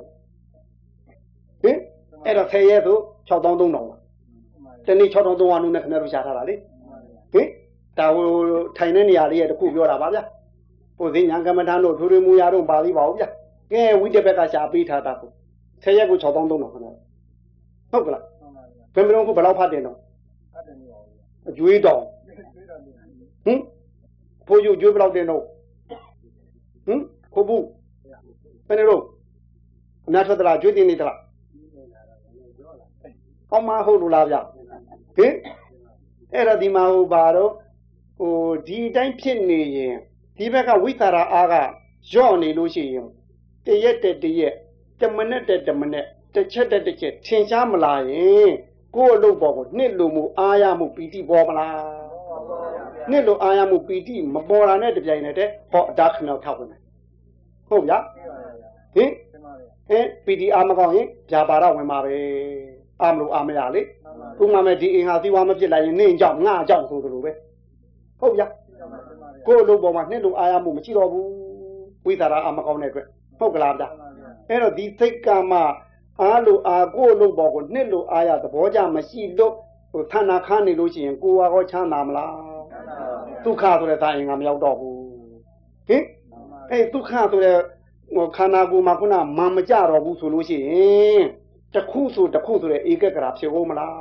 [1.63, 1.77] ဟင်
[2.25, 2.97] အဲ့တော့10ရက်ဆို
[3.29, 3.95] 6300ပါ
[4.87, 6.55] တနေ့6300နှုန်းနဲ့ခင်ဗျားတို့ရှာထားတာလေ
[7.33, 7.47] ဟင်
[7.97, 8.27] ဒါဟို
[8.77, 10.23] ထိုင်တဲ့နေရာလေးရဲ့တခုပြောတာပါဗျာ
[10.97, 13.29] ပိုသိညာကမ္မထာတို့ထွေထွေမူရာတို့ပါသေးပါဘူးဗျာ
[13.71, 15.31] ကဲဝိတဘက်ကရှာပေးထားတာကို
[15.83, 16.93] 10ရက်ကို6300ခင်ဗျာ
[17.91, 18.23] ဟုတ်ကလား
[18.93, 19.97] ဘယ်မလို့ခုဘယ်လောက်ဖတ်တယ်တော့
[21.49, 22.03] အကျွေးတောင်
[23.45, 23.59] ဟင်
[24.47, 25.43] ဖိုးယူကျွေးဘယ်လောက်တင်တော့
[26.85, 27.01] ဟင်
[27.33, 27.65] ခိုးဘူး
[28.67, 29.03] ဘယ်နေတော့
[30.07, 31.19] အများထွက်သလားကျွေးတင်နေသလား
[33.51, 34.35] အောက်မဟုတ်လို့လားဗျ
[35.17, 35.33] ဟင်
[36.33, 37.51] အဲ့တော့ဒီမှာဟိုပါတော့
[38.19, 38.35] ဟို
[38.67, 39.95] ဒီအတိုင်းဖြစ်နေရင်
[40.37, 41.53] ဒီဘက်ကဝိသရာအားက
[42.11, 43.07] ကြော့နေလို့ရှိရင်
[43.65, 44.53] တရက်တက်တရက်
[44.99, 48.51] တမနဲ့တက်တမနဲ့တစ်ချက်တက်တစ်ချက်ထင်ရှားမလာရင်
[48.95, 52.04] ကိုယ့်အလုပ်ပေါ်ကိုနှစ်လိုမှုအားရမှုပီတိပေါ်မလား
[53.11, 56.81] နှစ်လိုအားရမှုပီတိမပေါ်တာနဲ့တပြိုင်နက်တည်းဟောအတားခဏထောက်ဝင်မယ်
[57.69, 57.97] ဟုတ်ဗျာ
[58.95, 59.11] ဟင်
[59.89, 62.15] ဟင်ပီတိအားမကောင်းရင်ဗျာပါရဝင်ပါပဲ
[63.01, 63.81] အာမလို့အာမရလေ
[64.43, 67.31] ဥမာမဲ့ဒီအင်ဟာသီဝါမဖြစ်လိုက်ရင်နင့်ကြောင့်ငါကြောင့်ဆိုသလိုပဲ
[68.19, 68.47] ဟုတ်ဗျာ
[69.45, 71.27] ကိုယ်အလုပ်ပေါ်မှာနှစ်လိုအားရမှုမရှိတော့ဘူး
[72.05, 73.07] ဝိသရာအာမကောင်းတဲ့အတွက်
[73.39, 73.89] ဟုတ်ကလားဗျာ
[74.49, 75.59] အဲ့တော့ဒီစိတ်ကမှ
[76.21, 79.53] အားလို့အားကိုလို့ပေါ်ကိုနှစ်လို့အားရသဘောကြမရှိလို့
[79.91, 82.54] ဟိုဌာနခါနေလို့ရှိရင်ကိုယ်ဟာချမ်းသာမလား
[83.45, 84.97] ဒုက္ခဆိုတဲ့သာရင်ကမရောက်တော့ဘူး
[85.87, 86.03] ဟင်
[86.71, 87.57] အဲ့ဒုက္ခဆိုတဲ့
[88.15, 91.23] ဟိုခန္ဓာကိုယ်မှာခုနမမကြတော့ဘူးဆိုလို့ရှိရင်
[91.73, 93.93] တခုဆိုတခုဆိုတဲ့ဧကကရာဖြစ်ဦးမလား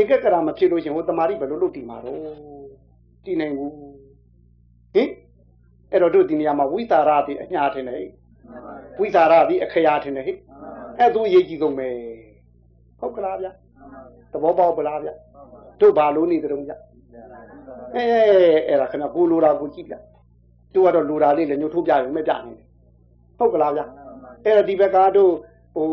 [0.00, 2.18] ဧကကရာမဖြစ်လို့ရှိရင်ဟိုတမာရီဘယ်လိုလုပ်တည်မှာတော့
[3.24, 3.72] တည်နိုင်ဘူး
[4.94, 5.10] ဟင်
[5.92, 8.08] အဲ့တော့တို့ဒီနေရာမှာဝိသရာတိအညာထင်တယ်
[9.00, 10.32] ဝိသရာတိအခရာထင်တယ်ဟိ
[10.98, 11.88] အဲ့သူအရေးကြီးဆုံးပဲ
[13.00, 13.46] ဟုတ်ကလားဗျ
[14.32, 15.08] သဘောပေါက်ပလားဗျ
[15.80, 16.72] တို့ဘာလို့နေကြုံဗျ
[17.96, 18.04] အဲ
[18.68, 19.94] အဲ့ဒါခဏကိုလိုတာကိုကြည့်ဗျ
[20.74, 22.58] တို့ကတော့လိုတာလေးလည်းညှို့ထိုးပြရင်မပြနိုင်ဘူး
[23.38, 23.82] ဟုတ်ကလားဗျ
[24.44, 25.32] အဲ့ဒါဒီဘက်ကတို့
[25.74, 25.86] ဟို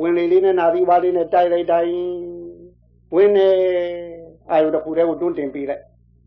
[0.00, 1.94] ဝင်လေလေးနဲ့နာသီဝါလေးနဲ့တိုက်လိုက်တိုင်း
[3.14, 3.48] ဝင်နေ
[4.50, 5.82] အာယုတစ်ခုတည်းကိုတွန်းတင်ပေးလိုက်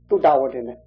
[0.10, 0.80] သူ့တာဝန်တင်တယ်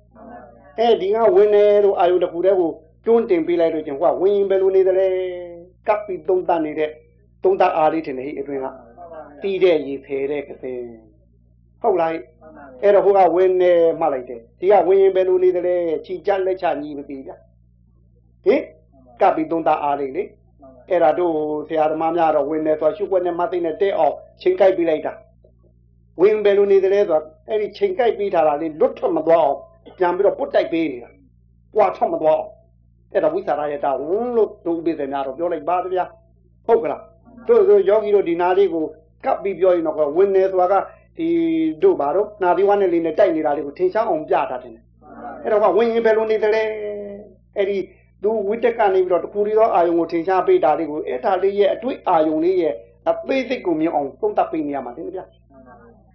[0.78, 2.70] အဲဒီကဝင်နေတို့အာယုတစ်ခုတည်းကို
[3.06, 5.06] တွန်းတင်ပေးလိုက်လို့ချင်းဟိုကဝင်ရင်ဘယ်လိုနေသလဲ
[5.87, 6.90] ကပ်ပြီးသုံးတတ်နေတဲ့
[7.44, 8.66] သုံးတအားလေးထင်တယ်ဟိအတွင်းက
[9.42, 10.80] တီးတဲ့ရေဖယ်တဲ့ကစင်
[11.87, 12.12] ဟုတ်လား
[12.83, 17.31] အဲ့တော့ဟိုကဝင်းနေမှလိုက်တယ်ဒီကဝင်းရင်ဘယ်လိုနေတယ်လဲခြိကြလက်ချညီမသိဗျ
[18.44, 18.61] ဟင်
[19.20, 20.22] ကပ်ပြီးသုံးတအားလေးလေ
[20.90, 21.35] အဲ့ဒါတို့
[21.68, 25.12] ဆရာသမားများတော့ဝင်းနေဆိုရှုပ်ွက်နဲ့မသိနဲ့တဲ့အောင်ချိန်ကိုက်ပြီးလိုက်တာ
[26.20, 29.59] ဝင်းဘယ်လိုနေတယ်လဲဆိုတော့အဲ့ဒီချိန်ကိုက်ပြီးထားတာလေးလွတ်ထွက်မသွားအောင်
[29.99, 31.11] ပြန်ပြီးတော့ပုတ်တိုက်ပေးနေတာ
[31.75, 32.51] ပွာထွက်မသွားအောင်
[33.12, 36.05] အဲ့ဒါဝိသရာယတာဝန်လို့ဒုဥပိသေများတော့ပြောလိုက်ပါဗျာ
[36.66, 37.03] ဟုတ်ကလား
[37.49, 38.85] တို့ဆိုယောဂီတို့ဒီနာလေးကို
[39.25, 40.75] ကပ်ပြီးပြောရင်တော့ဝင်နေဆိုတာက
[41.18, 41.29] ဒီ
[41.83, 44.74] တို့ဘာတော့နာသီဝနဲ့လေးနဲ့တိုက်နေတာလေးကိုထင်ရှားအောင်ပြတာတယ်
[45.42, 46.62] အဲ့တော့ကဝင်ရင်ဘယ်လိုနေတယ်လဲ
[47.57, 47.79] အဲ့ဒီ
[48.22, 52.74] သူဝိတက်ကနေပြီးတော့တခုရီသောအာယုံကိုထင်ရှားပေးတာလေးကိုအဲ့ဒါလေးရဲ့အတွေ့အာယုံလေးရဲ့
[53.11, 55.24] အသေးစိတ်ကိုမြင်အောင်သုံးသပ်ပေးနေရမှာတင်ဗျာ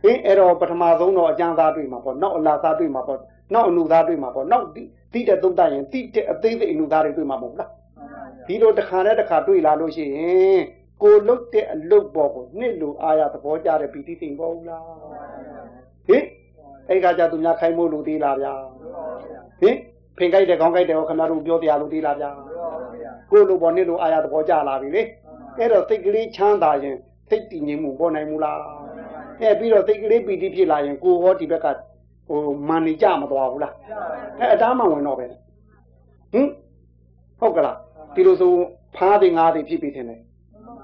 [0.04, 3.20] ဟင်းအဲ့တော့ပထမဆုံးတော့အကျမ်းသားတွေ့မှာပေါ့နောက်အလားသားတွေ့မှာပေါ့
[3.54, 4.66] နောက်အနုသားတွေ့မှာပေါ့နောက်
[5.14, 7.70] တိတဲ့သုံးသပ်ရင်တိတဲ့အသေးစိတ်အနုသားတွေတွေ့မှာမဟုတ်လား
[8.48, 10.62] ဒီလိုတစ်ခါနဲ့တစ်ခါတွေ့လာလို့ရှိရင်
[11.02, 14.84] ကိုလုတ်တဲ့အလုတ်ပေါ်ကိုနှစ်လူအားရသဘောကျတဲ့ပီတိစိမ်ပေါ်ဘူးလား
[16.08, 16.24] ဟင်
[16.90, 18.54] အဲ့ကကြသူများခိုင်းမို့လူသေးလားဗျာ
[19.62, 19.76] ဟင်
[20.18, 22.30] ဖင်ကြိုက်တဲ့ခေါင်းကြိုက်တဲ့ဟောခဏတို့ပြောတရားလို့သေးလားဗျာ
[23.32, 25.02] ကိုလူပေါ်နှစ်လူအားရသဘောကျလာပြီလေ
[25.58, 26.98] အဲ့တော့စိတ်ကလေးချမ်းသာရင်
[27.30, 28.60] စိတ်တည်ငြိမ်မှုပေါ်နိုင်မူလား
[29.42, 31.68] အဲ့ပြီးတော့စိတ်ကလေးပီတိဖြစ်လာရင်ကိုဟောဒီဘက်က
[32.28, 33.74] ဟိုမန်နေကြမသွားဘူးလား
[34.40, 35.34] အဲ့အတားမှဝင်တော့ပဲဟ
[36.40, 36.48] င်
[37.40, 37.78] ဟုတ်ကလား
[38.16, 38.54] ဒီလိုဆို
[38.96, 40.22] ဖားတွေငားတွေဖြစ်ပြီးထင်တယ်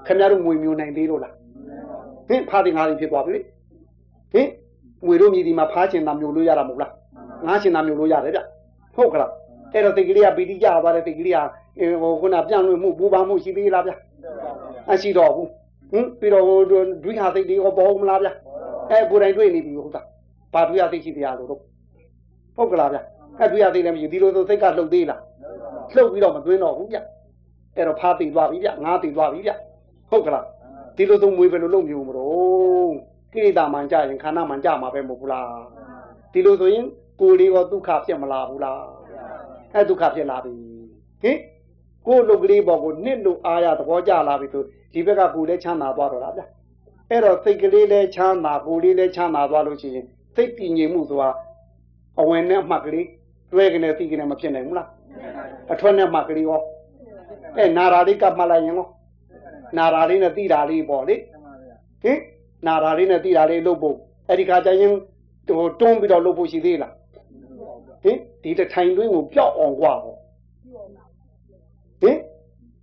[0.08, 1.34] ခင်ဗျားတို့ငွေမျိုးနိုင်သေးလို့လား
[2.28, 3.38] ဟင်ဖားတွေငားတွေဖြစ်သွားပြီ
[4.32, 4.48] ဟင်
[5.06, 6.92] ငွေတို့မြည်ဒီမှာဖားချင်တာမျိုးလို့ရတာမဟုတ်လား
[7.46, 8.40] ငားချင်တာမျိုးလို့ရတယ်ဗျ
[8.96, 9.30] ဟုတ်ကလား
[9.72, 11.38] အဲ့တော့တိတ်ကလေးကပီတိကြသွားတဲ့တိတ်ကလေးက
[12.02, 13.92] ဟိုခုနပြန့်လွင့်မှုပူပန်မှုရှိသေးလားဗျ
[14.90, 15.48] အရှိတော့ဘူး
[15.92, 16.44] ဟင်ပြီးတော့
[17.04, 18.28] ဒွိဟာသိတ်တွေရောပေါ်မလားဗျ
[18.90, 20.02] အဲကိုယ်တိုင်တွေ့နေပြီဟုတ်တာ
[20.54, 21.60] ဘာဒွိဟာသိတ်ရှိတရားလို့တော့
[22.56, 22.98] ဟုတ်ကလားဗျ
[23.40, 25.20] အဲဒွိဟာသိတ်လည်းမရှိဒီလိုဆိုစိတ်ကလှုပ်သေးလား
[25.94, 26.98] လှုပ်ပြီးတော့မသွင်းတော့ဘူးဗျ
[27.76, 29.50] အဲ့တော့ဖားသိသွားပြီဗျငါးသိသွားပြီဗျ
[30.10, 30.44] ဟုတ်ကလား
[30.96, 32.92] ဒီလိုသုံးမွေးပဲလို့လုပ်မျိုးမလို့
[33.32, 35.50] ကိရိတာမှန်ကြရင်ခန္ဓာမှန်ကြမှာပဲမဟုတ်ဘူးလား
[36.32, 36.86] ဒီလိုဆိုရင်
[37.20, 38.82] ကိုယ်လေးရောဒုက္ခဖြစ်မလားဘူးလား
[39.74, 40.54] အဲဒုက္ခဖြစ်လာပြီ
[41.22, 41.38] ဟင်
[42.06, 46.42] ကိုယ်လုတ်ကလေးပေါ်ကိုနှစ်လို့အားရသဘောကျလာပြီဆိုဒီဘက်ကကိုယ်လည်းချမ်းသာသွားတော့လားဗျ
[47.10, 51.30] အဲ့တော့စိတ်ကလေးလည်းချမ်းသာကိုယ်လေးလည်းချမ်းသာသွားလို့ရှိရင်စိတ်တည်ငြိမ်မှုဆိုတာ
[52.20, 53.06] အဝင်နဲ့အမှတ်ကလေး
[53.52, 54.88] တွဲကနေသိကနေမဖြစ်နိုင်ဘူးလား
[55.72, 56.60] အထွက်နဲ့မှတ်ကလေးရော
[57.56, 58.88] အဲနာရာလေးကမှတ်လိုက်ရင်ရော
[59.77, 61.15] နာရာလေးနဲ့တိတာလေးပေါ့လေ
[62.03, 62.19] ဟင်
[62.67, 63.97] နာရာလေးနဲ့တိတာလေးလုပ်ဖို့
[64.27, 66.93] အဲ့ဒီခါကျရင်ဟိုတွန်းပြီးတော့လုပ်ဖို့ရှိသေးလား
[68.03, 70.17] ဟင်ဒီတထိုင်တွင်းကိုပြောက်အောင်กว่าပေါ့
[72.01, 72.17] ဟင်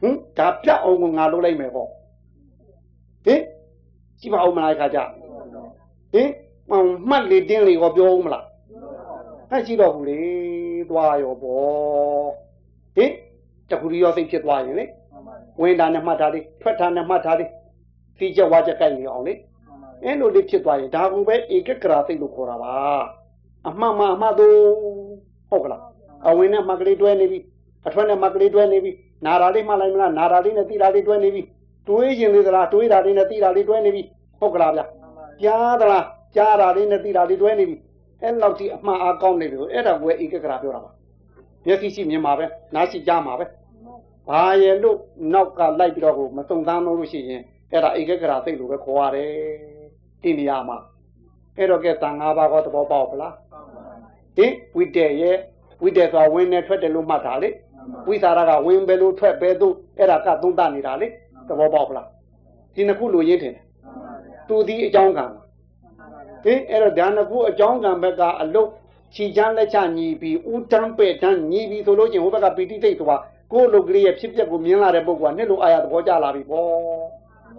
[0.01, 1.89] ဟင်ဒါပြောက်အောင်ကိုငါလုပ်လိုက်မယ်ပေါ့
[3.25, 3.41] ဟင်
[4.21, 4.99] ကြည့်ပါဦးမလားခါကြ
[6.13, 6.29] ဟင်
[7.09, 8.45] မှတ်လေတင်းလေကိုပြောဦးမလား
[9.51, 10.21] အဲ့ရှိတော့ဘူးလေ
[10.91, 12.29] သွားရောပေါ့
[12.97, 13.11] ဟင်
[13.71, 14.85] တခုရီရောစိတ်ဖြစ်သွားရင်လေ
[15.62, 17.50] ဝင်တာနဲ့မှတ်တာလေးထွက်တာနဲ့မှတ်တာလေး
[18.18, 19.34] စီချက်ဝါချက်ကြိုက်နေအောင်လေ
[20.04, 22.74] အဲ့လိုလေးဖြစ်သွားရင်ဒါကူပဲဧကကရာစိတ်လို့ခေါ်တာပါ
[23.68, 24.58] အမှန်မှအမှန်သို့
[25.50, 25.82] ဟုတ်ကလား
[26.28, 27.40] အဝင်နဲ့မှတ်ကလေးတွဲနေပြီ
[27.88, 28.92] အထွက်နဲ့မှတ်ကလေးတွဲနေပြီ
[29.26, 31.42] နာရာလေးမှတ်လိုက်မလားနာရာလေးနဲ့တိရာလေးတွဲနေပြီ
[31.88, 34.04] တွေးရင်လေးသလားတွေးတာလေးနဲ့တိရာလေးတွဲနေပြီ
[34.40, 34.82] ဟုတ်ကလားဗျ
[35.44, 37.78] ကြားသလားကြားတာလေးနဲ့တိရာလေးတွဲနေပြီ
[38.22, 40.92] အဲ့လောက်ထိအမှန်အားကောင်းနေတယ်အဲ့ဒါကိုဧကကရာပြောတာပါ
[41.66, 43.46] မျက်စိရှိမြင်မှာပဲနားရှိကြားမှာပဲ
[44.30, 44.98] ဘာရဲ့လို့
[45.34, 49.32] နောက်ကလိုက်ပြီးတော့ကိုမစုံစမ်းလို့ရှိရင်အဲ့ဒါဧကကရာစိတ်လို့ပဲခေါ်ရတယ်
[50.24, 50.78] ဒီနေရာမှာ
[51.58, 53.34] အဲ့တော့ကဲတန်၅ပါးကောသဘောပေါက်ပလား
[54.38, 55.38] ဟင်ဝိတ္တရဲ့
[55.84, 57.50] ဝိတ္တဆိုတာဝင်နေထွက်တယ်လို့မှတ်တာလေ
[58.08, 61.08] ဝိသရာကဝင်ပဲလို့ထွက်ပဲလို့အဲ့ဒါကသုံးသနေတာလေ
[61.48, 62.08] သဘောပေါက်ပလား
[62.74, 63.66] ဒီနှစ်ခုလိုရင်းထင်တယ်
[64.48, 65.26] သူဒီအကြောင်းကံ
[66.44, 68.70] ဟင်အဲ့တော့ဒါနှစ်ခုအကြောင်းကံဘက်ကအလုတ်
[69.16, 73.18] ခြိချမ်းလက်ချညီပြီးဥတန်းပဲ့တန်းညီပြီးဆိုလို့ချင်းဟိုဘက်ကပီတိသိဆိုတာ
[73.56, 76.68] ကိုယ်လုတ်ကလေးရဲ့ဖြစ်ပျက်ကိုမြင်လာတဲ့ပုဂ္ဂိုလ်ကနှစ်လိုအာရသဘောကျလာပြီပေါ့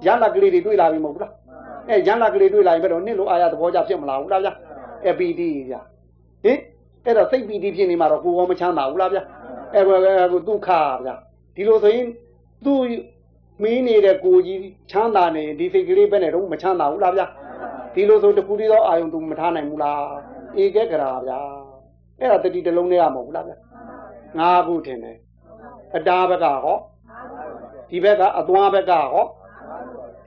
[0.07, 1.33] ရလကလေးတွေတွေ့လာပြီမဟုတ်ဘူးလား
[1.89, 4.53] အဲရလကလေးတွေ့လာရင်ဘယ်တော့နှစ်လိုအာရသဘောကျဖြစ်မလာဘူးလားဗျာ
[5.07, 5.81] အပီတိဗျာ
[6.45, 6.59] ဟင်
[7.05, 9.23] အဲ့တော့စိတ်ပီတိဖြစ်နေမှာတော့ကိုယ်ကောမချမ်းသာဘူးလားဗျာ
[9.75, 9.81] အဲ
[10.33, 10.69] ကိုဒုက္ခ
[11.05, 11.15] ဗျာ
[11.55, 12.07] ဒီလိုဆိုရင်
[12.65, 12.81] သူ့
[13.63, 17.27] မင်းနေတဲ့ကိုကြီးချမ်းသာနေဒီစိတ်ကလေးပဲနဲ့တော့မချမ်းသာဘူးလားဗျာ
[17.95, 20.03] ဒီလိုဆိုတခုတည်းသောအာယုံသူမထားနိုင်ဘူးလား
[20.63, 21.41] ဧကကရာဗျာ
[22.21, 23.57] အဲ့ဒါတတိတလုံးနဲ့ရမဟုတ်ဘူးလားဗျာ
[24.39, 25.17] ငါးခုထင်တယ်
[25.95, 26.79] အတားဘက်ကဟော
[27.91, 29.25] ဒီဘက်ကအသွားဘက်ကဟော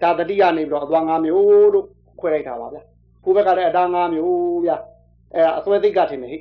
[0.02, 1.86] ဒါတတိကနေပြီးတော့အသွား၅မျိုးလို့
[2.19, 2.84] ခွဲလိုက်တာပါဗျာ
[3.24, 4.78] ကိုဘက်ကလည်းအတား၅မျိုးဗျာ
[5.34, 6.38] အဲ့ဒါအစွဲသိက္ခထင်တယ်ဟိ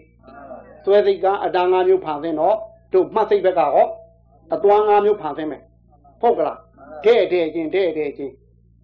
[0.85, 2.57] စွဲသိက္ခအတား၅မျိုးဖန်ဆင်းတော့
[2.93, 3.87] တို့မှတ်စိတ်ဘက်ကဟော
[4.55, 5.63] အသွား၅မျိုးဖန်ဆင်းမယ်
[6.21, 6.59] ဟုတ်ကလား
[7.05, 8.33] တဲ့တဲ့ချင်းတဲ့တဲ့ချင်း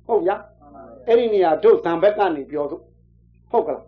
[0.06, 0.36] ဟုတ်ဗျာ
[1.06, 2.76] အဲ့ဒီနေရာတို့ဇံဘက်ကနေပြောသူ
[3.50, 3.84] ဟုတ်ကလား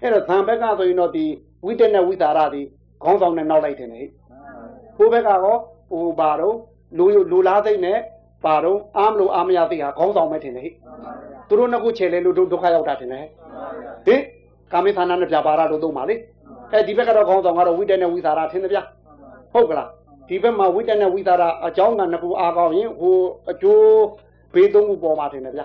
[0.00, 1.24] အဲ့တော့ဇံဘက်ကဆိုရင်တော့ဒီ
[1.64, 2.62] ဝိတ္တနဲ့ဝိသရာဒီ
[3.02, 4.00] ခေါင်းဆောင်နဲ့နောက်လိုက်တယ်နေ
[4.98, 5.58] ဟိုဘက်ကတော့
[5.90, 6.56] ဟိုပါတော့
[6.98, 7.98] လူလူလားသိနဲ့
[8.44, 10.70] ပါတော့အားမလို့အားမရသိဟာခေါင်းဆောင်မဲ့ထင်တယ်ဟိ
[11.48, 13.24] သူတို့နှစ်ခုချေလဲလို့ဒုက္ခရောက်တာထင်တယ်
[14.06, 14.20] ဟင်
[14.72, 16.14] ကာမိသနာနဲ့ပြပါရလို့သုံးပါလေ
[16.72, 18.78] အဲဒီဘက်ကတော့ခေါင်းဆောင်ကတော့ဝိတ္တနဲ့ဝိသရာထင်တယ်ဗျ
[19.52, 19.88] ဟုတ်ကလား
[20.28, 23.16] ဒီဘက်မှာဝိတ္တနဲ့ဝိသရာအကြောင်းကနှစ်ခုအားကောင်းရင်ဟို
[23.50, 23.86] အကျိုး
[24.54, 25.62] ဘေးသုံးခုပေါ်မှာထင်တယ်ဗျ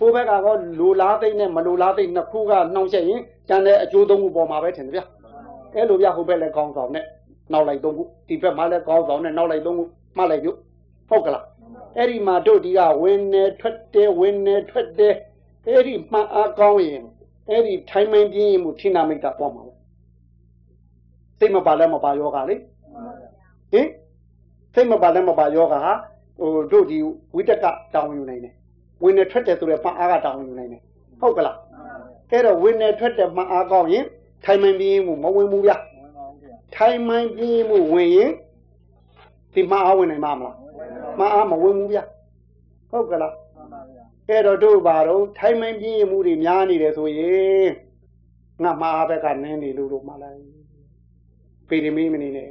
[0.00, 5.00] ကိုဘက်ကတော့လူလားသိနဲ့မလူလားသိနှစ်ခုကနှောင့်ယှက်ရင်ကျန်တဲ့အကျိုးသုံးခုပေါ်မှာပဲထင်တယ်ဗျ
[5.74, 7.04] အဲ့လိုဗျဟိုဘက်လည်းခေါင်းဆောင်နဲ့
[7.52, 9.84] နောက်လိုက်သုံးခုဒီဘက်မှာလည်းခေါင်းဆောင်နဲ့နောက်လိုက်သုံးခု
[10.16, 10.52] မှတ်လိုက်ပြု
[11.08, 11.44] ဟုတ်ကလား
[11.96, 15.14] အဲ့ဒီမှာတို့ဒီကဝင်နေထွက်တယ်ဝင်နေထွက်တယ်
[15.68, 17.04] အဲ့ဒီမှန်အားကောင်းရင်
[17.48, 19.62] အဲ့ဒီထိုင်မှန်ပြင်းမှုထိနာမိတ်တာပေါ်မှာ
[21.38, 22.56] စိတ်မပါလဲမပါယောဂလေ
[23.72, 23.88] ဟင်
[24.74, 25.92] စိတ်မပါလဲမပါယောဂဟာ
[26.38, 26.98] ဟိုတို့ဒီ
[27.34, 28.54] ဝိတကတောင်းယူနိုင်တယ်
[29.02, 30.82] ဝင်နေထွက်တယ်ဆိုတဲ့မှန်အားကတောင်းယူနိုင်တယ်
[31.20, 31.56] ဟုတ်ကလား
[32.30, 34.04] အဲ့တော့ဝင်နေထွက်တယ်မှန်အားကောင်းရင်
[34.44, 35.76] ထိုင်မှန်ပြင်းမှုမဝင်ဘူးဗျာ
[36.76, 38.32] ထိုင်မှန်ပြင်းမှုဝင်ရင်
[39.52, 40.56] ဒီမှန်အားဝင်နိုင်မှာမလား
[41.18, 42.04] မှန်အားမဝင်ဘူးဗျာ
[42.90, 43.34] ဟုတ်ကလား
[44.28, 47.68] အဲ့တော့တို့ဘာတော့ထိုင်မှန်ပြင်းမှုတွေများနေတယ်ဆိုရင်
[48.62, 50.40] ငါမှားဘက်ကနင်းနေလို့လို့မှလိုက်
[51.68, 52.48] ပေရမီမနေနဲ့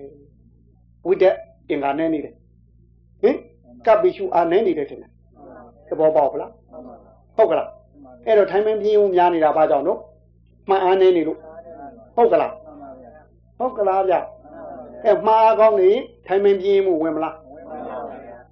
[1.06, 1.36] ဝိတက်
[1.70, 2.34] အင်္ဂါနဲ့နေတယ်
[3.22, 3.38] ဟင်
[3.86, 5.12] ကပ်ပိရှုအာနဲ့နေတယ်ထင်တယ်
[5.90, 6.52] သဘောပေါက်ပလား
[7.36, 7.70] ဟုတ်ကလား
[8.26, 10.00] အဲ့တော့ထိုင်မှန်ပြင်းမှုများနေတာဘာကြောင့်တော့
[10.70, 11.38] မှန်အားနေနေလို့
[12.16, 12.54] ဟုတ်ကလား
[13.58, 14.16] ဟုတ်ကလားဗျ
[15.06, 15.92] အဲမှားကောင်းနေ
[16.28, 17.36] ထိုင်မှန်ပြင်းမှုဝင်မလား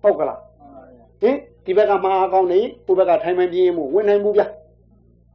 [0.01, 0.39] ဟုတ်ကလား
[1.21, 4.43] ဟင်ဒီဘက်ကမှားကောင်းနေဟိုဘက်ကထိုင်မှန်ပြင်းမှုဝင်နိုင်ဘူးဗျ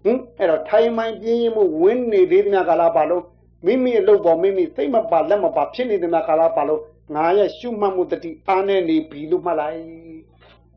[0.04, 3.24] ဟင်အဲ့တော့ထိုင်မှန်ပြင်းမှုဝင်နေသေးတဲ့ကာလပါလို့
[3.66, 6.80] မိမိအလုပ်ပေါ်မိမိသိမပါလက်မပါဖြစ်နေတဲ့ကာလပါလို့
[7.14, 9.78] ငါရဲ့ရှုမှတ်မှုတတိအားနဲ့နေပြီလို့မှတ်လိုက်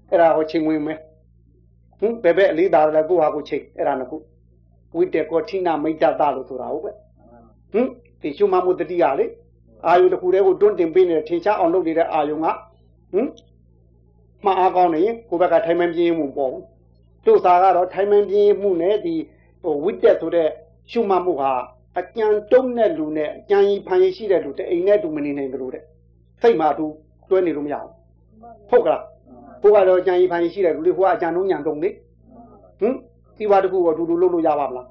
[0.10, 0.99] အဲ့ဒါဟောချိန်ဝင်မယ်
[1.99, 4.17] ဟင်ဘယ်ဘက်အလေးသာလဲကိုဟာကိုချိန်အဲ့ဒါနခု
[4.95, 6.91] ဝိတေကောထိနာမိတ်တတလို့ဆိုတာဟုတ်ပဲ
[7.73, 7.88] ဟင်
[8.21, 9.25] ဒီရှုမှတ်မှုတတိကလေ
[9.88, 12.44] အာယုတခုတည်းကိုတွန်းတင်ပေးနေတဲ့ထင်ရှားအောင်လုပ်နေတဲ့အာယုကဟင်
[14.46, 16.54] မှားအားကောင်းနေရင်ကိုယ့်ဘက်ကထိုင်မှန်ပြင်းမှုပေါ့
[17.25, 19.15] တို့စာကတော့ထိုင်မှန်ပြင်းမှုနဲ့ဒီ
[19.63, 20.50] ဟိုဝိတက်ဆိုတဲ့
[20.91, 21.52] ရှုမှတ်မှုဟာ
[22.00, 25.83] အကြံတုံးတဲ့လူနဲ့အကြံကြီးဖန်ရရှိတဲ့လူတအိမ်နဲ့တူမနေနိုင်ဘူးတဲ့
[26.41, 26.85] စိတ်မှာသူ
[27.29, 27.91] တွဲနေလို့မရဘူး
[28.69, 29.04] ဟုတ်ကလား
[29.62, 31.89] ဘုရားတော့အကြံကြီးဖန်ရရှိတဲ့လူတွေဟိုကအကြံတုံးညံတုံးလေ
[32.79, 32.94] ဟင်
[33.37, 34.87] ဒီပါတခုကိုတူတူလုပ်လို့ရပါမလား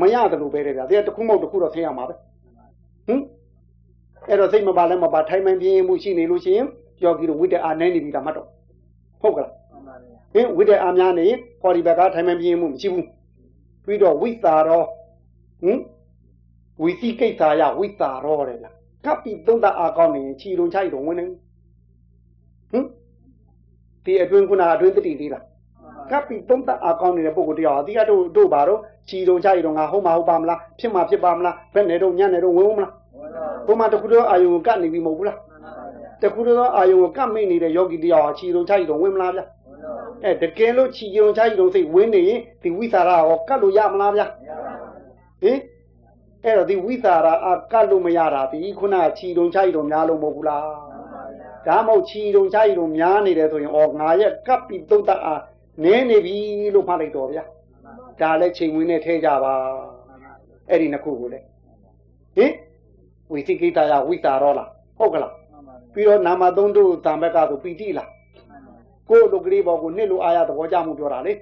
[0.00, 2.14] မရတယ်လို့ပဲတဲ့ဗျာတခုမဟုတ်တခုတော့ဆင်းရမှာပဲ
[3.06, 3.20] ဟင်
[4.28, 6.66] အဲ့တော့စိတ်မပါလဲမပါထိုင်မှန်ပြင်းမှုရှိနေလို့ရှိရင်
[7.02, 8.48] ယောဂီတို့ဝိတ္တအာနိုင်နေပြီလားမှတ်တော့
[9.22, 9.52] ဟုတ်ကလား
[10.34, 11.26] ဟင်ဝိတ္တအာများနေ
[11.62, 13.06] ဟောဒီဘက်ကထိုင်မှန်ပြင်းမှုမရှိဘူး
[13.84, 14.84] ပြီးတော့ဝိသာရော
[15.62, 15.78] ဟင်
[16.82, 18.74] ဝီစီကိစ္စရဝိသာရောတဲ့လား
[19.04, 21.26] ကပ်ပြီးသုံးတာအာကောင်းနေချီလုံးချိုက်တော့ဝင်နေ
[22.70, 22.86] ဟင်
[24.04, 25.44] ဒီအတွင်းခုနအတွင်းတတိသေးလား
[26.10, 32.92] ကပ်ပြီးသုံးသက်အားကောင်းနေတဲ့ပုဂ္ဂိုလ်တရားအတိအတို့တို့ပါတော့ ချီတုံချရီတုံငါဟုတ်မှာဟုတ်ပါမလားဖြစ်မှာဖြစ်ပါမလားဘယ်နဲ့တော့ညနေတော့ဝင်ဦးမလား
[33.66, 35.38] ဘုမတခုတော့အာယုံကတ်နေပြီမဟုတ်ဘူးလား
[36.22, 39.40] တခုတော့အာယုံကိုကတ်မိနေတဲ့ယောဂီတရားဟာချီတုံချရီတုံဝင်မလားဗျ
[40.24, 44.22] အဲတကယ်လို့ချီတုံချရီတုံစိတ်ဝင်နေရင်ဒီဝိသရာရောကတ်လို့ရမလားဗျ
[45.42, 45.58] ဟင်
[46.44, 50.64] အဲ့တော့ဒီဝိသရာအကတ်လို့မရတာဒီခုနချီတုံချရီတုံများလို့မဟုတ်ဘူးလား
[51.66, 55.42] ဒါမှမဟုတ်ချီတုံချရီတုံများနေတယ်ဆိုရင်ဩငါရဲ့ကပ်ပြီးသုံးတတ်အား
[55.82, 56.36] နင်းနေပြီ
[56.74, 57.44] လို့မှတ်လိုက်တော့ဗျာ
[58.20, 59.54] ဒါလည်းချိန်ဝင်နဲ့ထဲကြပါ
[60.70, 61.40] အဲ့ဒီနှစ်ခုကိုလေ
[62.36, 62.52] ဟင်
[63.30, 65.32] ဝိသိကိတာယဝိတာရောလားဟုတ်ကလား
[65.92, 68.08] ပြီးတော့နာမသုံးတို့တံဘက်ကဆိုပီတိလား
[69.08, 71.32] ကိုယ်လူကလေးဘော်ကိုနှစ်လိုအားရသဘောကျမှုပြောတာလေ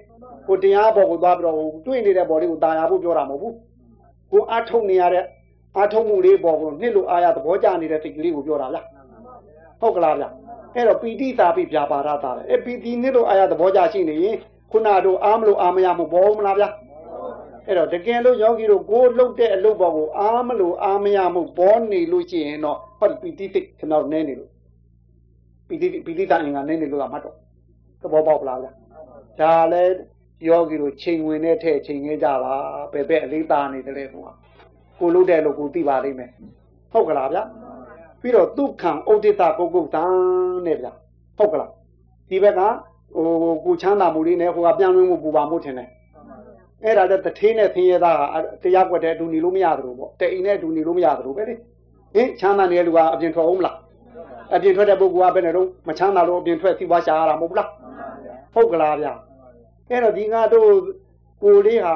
[0.47, 3.55] ကိုတရားဘော်ကိုသွားပြီးတော့တွေ့နေတဲ့ဘော်လေးကိုတာယာဖို့ပြောတာမဟုတ်ဘူး
[4.31, 5.25] ကိုအထုတ်နေရတဲ့
[5.79, 8.79] အထုတ်မှုလေးဘော်ကိုနှစ်လိုအားရသဘောကျနေတဲ့စိတ်ကလေးကိုပြောတာဗျ
[9.81, 10.25] ဟုတ်ကလားဗျ
[10.75, 14.37] အဲ့တော့ပီတိသာပိပြာပါရတာလေအဲ့ပီတိနှစ်လိုအားရသဘောကျရှိနေရင်
[14.73, 16.65] ခုနတို့အားမလို့အားမရမှုဘောမလားဗျ
[17.65, 24.49] အဲ့တော့တကယ်လို့ယောဂီတို့ကိုလှုပ်တဲ့အလုပ်ဘောကိုအားမလို့အားမရမှုဘောနေလို့ရှိရင်တော့ဟောပီတိစိတ်ကျွန်တော်နည်းနေလို့
[25.67, 27.35] ပီတိပီတိတန်ငါနည်းနေလို့ကမှတ်တော့
[28.01, 28.67] သဘောပေါက်လားဗျ
[29.39, 29.95] ဒါလည်း
[30.47, 32.55] ယောဂီတို့ချိန်ဝင်တဲ့ထဲချိန်ခဲ့ကြပါ
[32.91, 34.31] ပဲပဲအလေးသားနေတယ်လေကွာ
[34.99, 36.31] ကိုလှုပ်တဲ့လို့ကိုသိပါလိမ့်မယ်
[36.91, 37.39] ဟုတ်ကလားဗျ
[38.21, 40.13] ပြီးတော့ဒုက္ခံဩဒိတကုတ်ကုတ်တန်
[40.65, 40.87] နဲ့ဗျ
[41.37, 41.71] ဟုတ်ကလား
[42.29, 42.61] ဒီဘက်က
[43.15, 43.27] ဟို
[43.65, 45.89] ကိုချမ်းသာမှုလေးနဲ့ဟိုကပြန်လွှင့်မှုပူပါမှုထင်တယ်
[46.83, 48.17] အဲ့ဒါတထေးနဲ့ဆင်းရဲသား
[48.61, 51.55] ကတရားကွက်တဲ့အတူနေလို့မရသလိုပေါ့တအိမ်နဲ့အတူနေလို့မရသလိုပဲလေ
[52.15, 53.77] ဟင်ချမ်းသာနေတဲ့လူကအပြင်ထွက်အောင်မလား
[54.55, 57.69] အပြင်ထွက်တဲ့ပုဂ္ဂိုလ်ကဘယ်နဲ့တော့မချမ်းသာလို့အပြင်ထွက်စီးပွားရှာရတာမဟုတ်ဘူးလား
[58.53, 59.07] ဟုတ်ကလားဗျ
[59.89, 60.69] အဲ့တော့ဒီငါတို့
[61.43, 61.93] ကိုလေးဟာ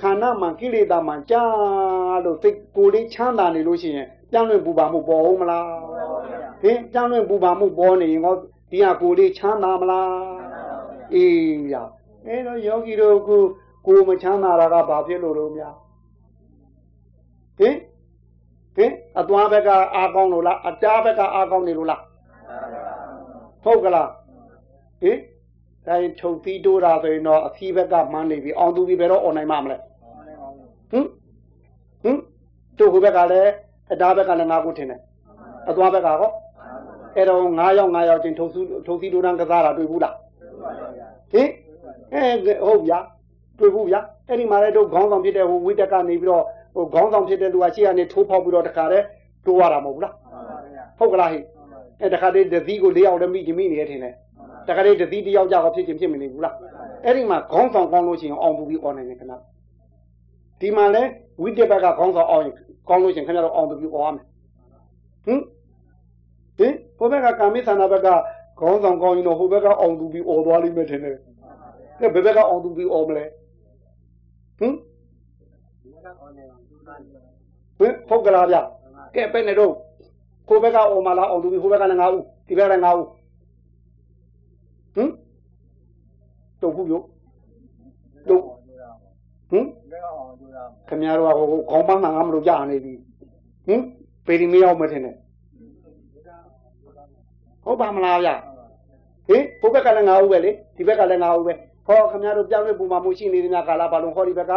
[0.00, 1.42] ခန္ဓာမှာကိလေသာမှာကြာ
[2.24, 5.66] လို့သိကိုလေးချမ်းသာနေလို့ရှိရင်ပြန်လွင့်ပူပါမှုပေါ်အောင်မလား
[6.62, 8.34] ဟင်ပြန်လွင့်ပူပါမှုပေါ်နေရင်ဟော
[8.70, 10.10] ဒီဟာကိုလေးချမ်းသာမလား
[11.14, 11.76] အေးဗျ
[12.26, 13.40] အဲ့တော့ယောဂီတို့ကို
[13.86, 15.74] ကိုမချမ်းသာတာကဘာဖြစ်လို့လို့များ
[17.58, 17.76] ဟင်
[18.76, 22.02] ဟင်အသွားဘက်ကအားကောင်းလို့လားအကြားဘက်ကအားကောင်းနေလို့လား
[23.64, 24.08] ဟုတ်ကလား
[25.02, 25.18] ဟင်
[25.86, 29.76] ဒါရင်ချုပ်သီးတိုးတာဆိုရင်တော့အစီးဘက်ကမှန်းနေပြီအောင်သူပြီဘယ်တော့ online မှာမလဲ
[30.90, 31.06] ဟင်
[32.02, 32.18] ဟင်
[32.78, 33.50] တို့ဟိုဘက်ကလည်း
[33.92, 35.00] အတားဘက်ကလည်းငါးခုထင်တယ်
[35.70, 36.30] အသွားဘက်ကဟော
[37.18, 40.14] အဲ့တော့9ယောက်9ယောက်ချင်းထုတ်စုထုတ်သီးတိုးတန်းကစားတာတွေ့ဘူးလား
[41.32, 41.48] ဟင်
[42.12, 42.22] အဲ
[42.64, 42.98] ဟုတ်ဗျာ
[43.58, 46.44] တွေ့ဘူးဗျာအဲ့ဒီမှာလည်းတို့ခေါင်းဆောင်ဖြစ်တဲ့ဟိုဝိတက်ကနေပြီးတော့
[46.74, 49.04] ဟိုခေါင်းဆောင်ဖြစ်တဲ့လူကရှေ့ကနေထိုးဖောက်ပြီးတော့တခါတည်း
[49.46, 50.14] တိုးရတာမဟုတ်ဘူးလား
[50.98, 51.38] ဟုတ်ကလားဟိ
[52.00, 54.14] အဲတခါတည်းဒသီးကို၄ယောက်လည်းမိချင်မိနေရထင်တယ်
[54.68, 56.54] တခါတည်းဒသီးတယောက်ကြောက်ဖြစ်ချင်းဖြစ်မနေဘူးလား
[57.04, 59.32] အဲ့ဒီမှာခေါင်းဆောင်ကောင်းလို့ရှိရင်အောင်ပူပြီးអော်နိုင်တယ်ခဏ
[60.60, 61.02] ဒီမှာလဲ
[61.42, 62.54] ဝိတက်ဘက်ကခေါင်းဆောင်အောင်ရင်
[62.88, 64.24] ကောင်းလို့ရှိရင်ခင်ဗျားတို့အောင်ပူပြီးអော်ရမယ်
[65.24, 65.40] ဟင်
[66.58, 68.08] ဟင်ဟိုဘက်ကကာမိသနာဘက်က
[68.58, 71.16] ခေါင်းဆောင်ကောင်းရင်တော့ဟိုဘက်ကအောင်သူပြီးអော်သွားလိမ့်မယ်ထင်တယ်
[72.00, 73.24] ကဲဘယ်ဘက်ကအောင်သူပြီးអော်မလဲ
[74.58, 74.74] ဟင်
[77.78, 78.56] ဟင်ဟုတ်ကလားဗျ
[79.14, 79.72] ကဲပဲ့နေတော့
[80.48, 83.06] ကိုဘက်ကအော်မလားအောင်သူပြီးဟိုဘက်ကလည်းငါဦးဒီဘက်ကလည်းငါဦး
[84.94, 85.10] ဟင်
[86.62, 87.02] တို့ဘူးယော
[88.28, 88.42] တို့
[89.50, 89.64] ဟင်
[90.88, 92.92] ခင်ဗျားတို့ကဟိုခေါင်းပန်းငါမလို့ကြာနေပြီ
[93.66, 93.80] ဟင်
[94.26, 95.16] ပေဒီမရောက်မထင်နဲ့
[97.68, 98.30] ဟုတ်ပါမလားဗျ
[99.28, 101.52] ဟင်ဟိုဘက်ကလည်းငါဦးပဲလေဒီဘက်ကလည်းငါဦးပဲ
[101.86, 104.52] ဟောခင်ဗျားတို့ပြောင်းလဲပူမှာမှုရှိနေတဲ့များကာလာဘာလို့ဟောဒီဘက်က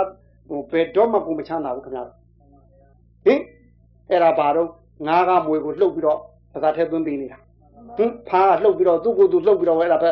[0.50, 2.18] ဟိုဘယ်တော့မှကိုမချမ်းသာဘူးခင်ဗျားတို့
[3.26, 3.40] ဟင်
[4.10, 4.70] အဲ့ဒါဘာတော့
[5.08, 6.20] ငါးကမွေကိုလှုပ်ပြီးတော့
[6.54, 7.38] ပစာထဲသွင်းပေးနေတာ
[7.98, 10.10] ဟင်ဖားကလှုပ်ပြီးတော့သူ့ကိုယ်သူလှုပ်ပြီးတော့အဲ့ဒါပဲ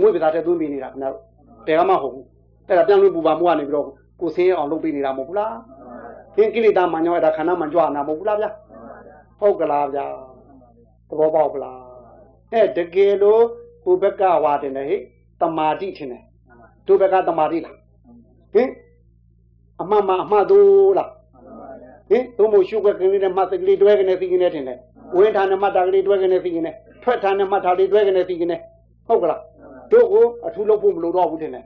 [0.00, 1.22] မွေပစာထဲသွင်းပေးနေတာခင်ဗျားတို့
[1.66, 2.26] တဲကမှဟုတ်ဘူး
[2.68, 3.86] အဲ့ဒါပြောင်းလဲပူပါမှုကနေပြီးတော့
[4.20, 5.54] ကိုဆင်းအောင်လုပ်ပေးနေတာမဟုတ်ဘူးလား
[6.36, 8.50] ဟင်ကိလေသာမှန်ကြောအဲ့ဒါခန္ဓာမှန်ကြွနာမဟုတ်ဘူးလားဗျာ
[9.40, 10.06] ဟုတ်ကလားဗျာ
[11.08, 11.79] သဘောပေါက်ပလား
[12.52, 13.42] အဲတကယ်လို့
[13.84, 14.96] ကိုဘက်ကဝါတင်တယ်ဟိ
[15.40, 16.22] တမာတိထင်တယ်
[16.86, 17.76] တို့ဘက်ကတမာတိလား
[18.54, 18.68] ဟင်
[19.80, 21.10] အမှန်မှအမှန်တို့လား
[22.10, 24.78] ဟင်တို့မို့ရှုပ်ကကလေးနဲ့မှတ်ကလေးတွဲကနေသိကနေထင်တယ်
[25.16, 26.70] ဝင်းထာနဲ့မှတ်တာကလေးတွဲကနေသိကနေ
[27.02, 28.56] ထွက်ထာနဲ့မှတ်တာလေးတွဲကနေသိကနေ
[29.06, 29.40] ဟုတ်ကလား
[29.92, 31.64] တို့ကိုအထူးလုပ်ဖို့မလိုတော့ဘူးထင်တယ်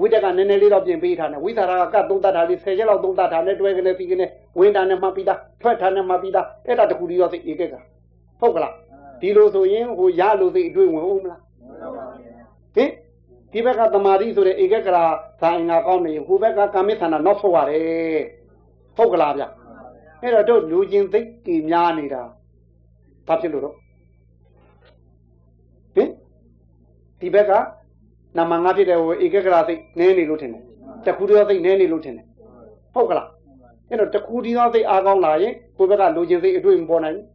[0.00, 4.26] ဝိတက်ကနည်းနည်းလေးတော့ပြင်ပေးထားတယ်ဝိသရာကကသုံးတတ်တာလေး10ချက်လောက်သုံးတတ်တာနဲ့တွဲကနေပြီးကနေ
[4.58, 7.74] ဝင်းတာနဲ့မှတ်ပြီးသားထွက်တာနဲ့မှတ်ပြီးသားအဲ့ဒါတခုတည်းတော့သိဧကက
[8.40, 8.72] ဟုတ်ကလား
[9.20, 11.40] ဒီလိုဆိုရင်ဟိုရလို့သိအတွေ့ဝင်ဦးမလား
[12.74, 12.90] ဟင်
[13.52, 15.04] ဒီဘက်ကတမာတိဆိုတဲ့ဧကကရာ
[15.40, 18.20] ဇာအင်္ဂါကောင်းနေဟိုဘက်ကကာမိသနာနောက်ဆုတ်ရတယ်
[18.96, 19.42] ဟုတ်ကလားဗျ
[20.22, 22.22] အဲ့တော့တို့လူချင်းသိကြည်များနေတာ
[23.26, 23.74] ဘာဖြစ်လို့တော့
[25.94, 26.08] ဟင်
[27.20, 27.52] ဒီဘက်က
[28.36, 30.62] နာမငါဖြစ်တဲ့ဟိုဧကကရာသိနည်းနေလို့ထင်တယ်
[31.06, 32.26] တခုတည်းသိနည်းနေလို့ထင်တယ်
[32.94, 33.28] ဟုတ်ကလား
[33.88, 37.26] အဲ့တော့တခုတည်းသောသိအားကောင်းလာရင်ကိုယ့်ဘက်ကလူချင်းသိအတွေ့မပေါ်နိုင်ဘူး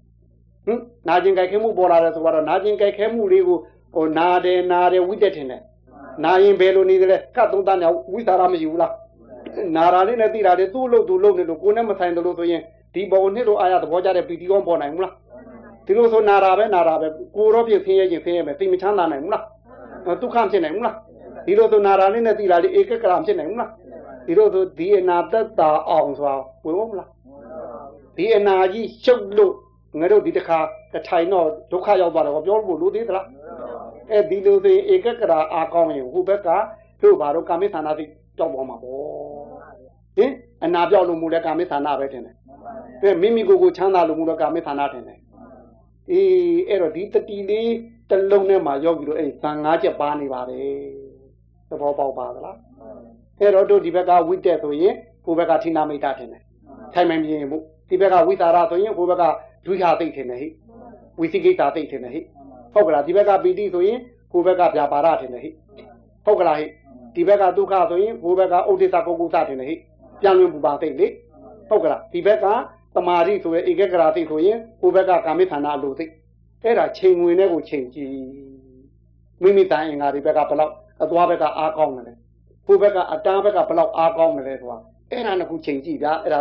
[0.65, 3.57] ဟင်နာကျင်ကြိုက်ခဲမှုပေါ်လာတယ်ဆိုတော့နာကျင်ကြိုက်ခဲမှုလေးကို
[3.95, 5.61] ဟိုနာတယ်နာတယ်ဝိတက်ထင်တယ်
[6.23, 8.93] နာရင်ဘယ်လိုနေသလဲကတ်သုံးတန်းညဝိသရာမရှိဘူးလား
[9.75, 12.61] နာရာလေးနဲ့သိတာလေသူ့လို့သူ့လို့နေလို့ကိုယ်နဲ့မဆိုင်တယ်လို့ဆိုရင်
[12.93, 15.13] ဒီဘောနှစ်လိုအာရသဘောကြတဲ့ပီတိကောပေါ်နိုင်ဘူးလား
[15.85, 19.43] ဒီလိုဆိုနာရာပဲနာရာပဲကိုရောပြဆင်းရဲခြင်းဆင်းရဲမယ်သိမချမ်းသာနိုင်ဘူးလား
[20.21, 20.95] ဒုက္ခဖြစ်နိုင်ဘူးလား
[21.45, 23.69] ဒီလိုဆိုနာရာလေးနဲ့သိတာလေဧကကရာဖြစ်နိုင်ဘူးလား
[24.27, 27.09] ဒီလိုဆိုဒီအနာသက်တာအောင်ဆိုတာဝင်ဖို့မလား
[28.17, 29.53] ဒီအနာကြီးရှုပ်လို့
[29.99, 30.57] ငါတို့ဒီတစ်ခါ
[30.93, 33.27] တထိုင်တော့ဒုက္ခရောက်သွားတယ်ပြောလို့လို့သေးသလား
[34.11, 36.49] အဲဒီလိုဆိုရင်ဧကကရာအာကောင်းရင်ဟိုဘက်က
[37.01, 38.05] တို့ဘာတော့ကာမိသနာသိ
[38.37, 38.99] ကြောက်ပေါ်မှာပေါ့
[40.17, 40.31] ဟင်
[40.65, 42.35] အနာပြောက်လို့မူလဲကာမိသနာပဲတင်တယ်
[43.01, 45.19] အဲမိမိကိုယ်ကိုချမ်းသာလို့မူလဲကာမိသနာတင်တယ်
[46.11, 47.71] အေးအဲ့တော့ဒီတတိလေး
[48.09, 50.77] တစ်လုံးထဲမှာယောဂီတို့အဲ့ဇန်၅ချက်ပါနေပါတယ်
[51.69, 52.57] သဘောပေါက်ပါသလား
[53.39, 56.43] အဲ့တော့တို့ဒီဘက်ကဝိတက်ဆိုရင်ဟိုဘက်ကဌိနာမိတ်တာထင်တယ်
[56.93, 57.57] ထိုင်မှန်ပြင်းမှု
[57.89, 59.23] ဒီဘက်ကဝိသရာဆိုရင်ဟိုဘက်က
[59.65, 60.47] ဒုက္ခသိထင်တယ်ဟိ
[61.19, 62.21] ဝိသိကိတာသိထင်တယ်ဟိ
[62.73, 63.99] ဟုတ်ကလားဒီဘက်ကပီတိဆိုရင်
[64.31, 65.49] ဟိုဘက်ကဗျာပါဒထင်တယ်ဟိ
[66.25, 66.65] ဟုတ်ကလားဟိ
[67.15, 69.75] ဒီဘက်ကဒုက္ခဆိုရင်ဟိုဘက်ကဥဒိစ္စကုက္ကုသထင်တယ်ဟိ
[70.21, 71.07] ပြန်လွင်ပူပါသိလေ
[71.69, 72.45] ဟုတ်ကလားဒီဘက်က
[72.95, 76.05] တမာရိဆိုရင်ဧကဂရာသိဆိုရင်ဟိုဘက်ကကာမိဌာနအလိုသိ
[76.63, 78.11] အဲ့ဒါချိန်ဝင်တဲ့ကိုချိန်ကြည့်
[79.41, 82.17] မိမိတိုင်းအင်္ဂါဒီဘက်ကဘလောက်အသွားဘက်ကအားကောင်းတယ်
[82.65, 84.77] ဟိုဘက်ကအတားဘက်ကဘလောက်အားကောင်းတယ်ဆိုတာ
[85.11, 86.39] အဲ့ဒါနှစ်ခုချိန်ကြည့်ဗျာအဲ့ဒါ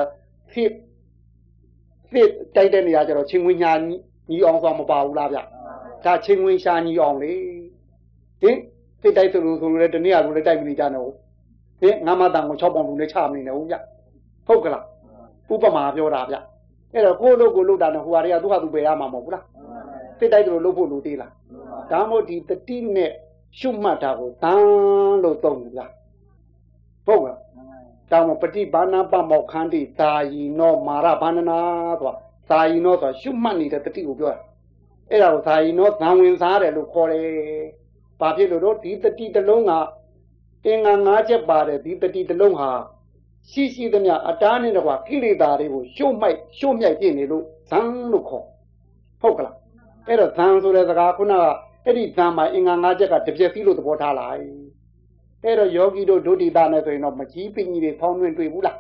[0.53, 0.71] ဖြစ်
[2.13, 3.73] ဖြစ်တိုက်တဲ့နေရာကျတော့ချိန်ဝင်ညာ
[4.31, 5.39] ညီအောင်ဆိုမပါဘူးလားဗျ
[6.05, 7.33] ဒါချိန်ဝင်ရှာညီအောင်လေ
[8.43, 8.57] ဟင်
[9.01, 11.17] ဖြစ်တိုက်ဆိုလို့ဆိုလို့လည်းတနည်းအားလို့လည်းတိုက်မနေကြနဲ့ဟုတ်
[11.81, 13.77] ဟင်ငါမတန်ကို6ပေါင်လူနဲ့ချမနေနဲ့ဟုတ်ဗျ
[14.47, 14.85] ဟုတ်ကလား
[15.53, 16.37] ဥပမာပြောတာဗျ
[16.93, 19.45] အဲ့တော့ကိုယ့်လို့ကိုလို့တာနဲ့ဟိုဟာတွေကသူ့ဟာသူပဲရမှာမဟုတ်ဘူးလား
[20.19, 21.33] ဖြစ်တိုက်တယ်လို့လုပ်ဖို့လိုသေးလား
[21.91, 23.11] ဒါမှမဟုတ်ဒီတတိနဲ့
[23.59, 25.83] ရှုမှတ်တာကိုတန်းလို့သုံးတယ်ဗျ
[27.07, 27.37] ဟုတ်ကဲ့
[28.13, 31.59] တောင်းပฏิဘာနာပမောခန္တိသာယီနောမာရဘာနနာ
[32.01, 32.13] ဆိုတာ
[32.51, 34.41] သာယီနောဆိုတာရှုမှတ်နေတဲ့တတိကိုပြောတာ
[35.11, 37.29] အဲ့ဒါကိုသာယီနောသံဝင်စားတယ်လို့ခေါ်တယ်
[38.21, 39.73] ဘာဖြစ်လို့တော့ဒီတတိတစ်လုံးက
[40.65, 42.71] အင်္ဂါ၅ချက်ပါတယ်ဒီတတိတစ်လုံးဟာ
[43.51, 47.81] ရှိရှိသမျှအတားနဲ့တကွာကိလေသာတွေကိုရှုမိုက်ရှုမြိုက်ပြနေလို့ဇံ
[48.13, 48.45] လို့ခေါ်
[49.21, 49.55] ဟုတ်ကလား
[50.09, 51.45] အဲ့တော့ဇံဆိုတဲ့စကားခုနက
[51.85, 54.43] အဲ့ဒီဇံမှာအင်္ဂါ၅ချက်ကတပြက်စီးလို့သဘောထားလိုက်
[55.45, 58.79] အဲ့တော့ယောဂီတို့ဒုတိတာနဲ့ဆိုရင်တော့မကြီးပင်ကြီးတွေဖောင်းတွင်တွေ့ဘူးလား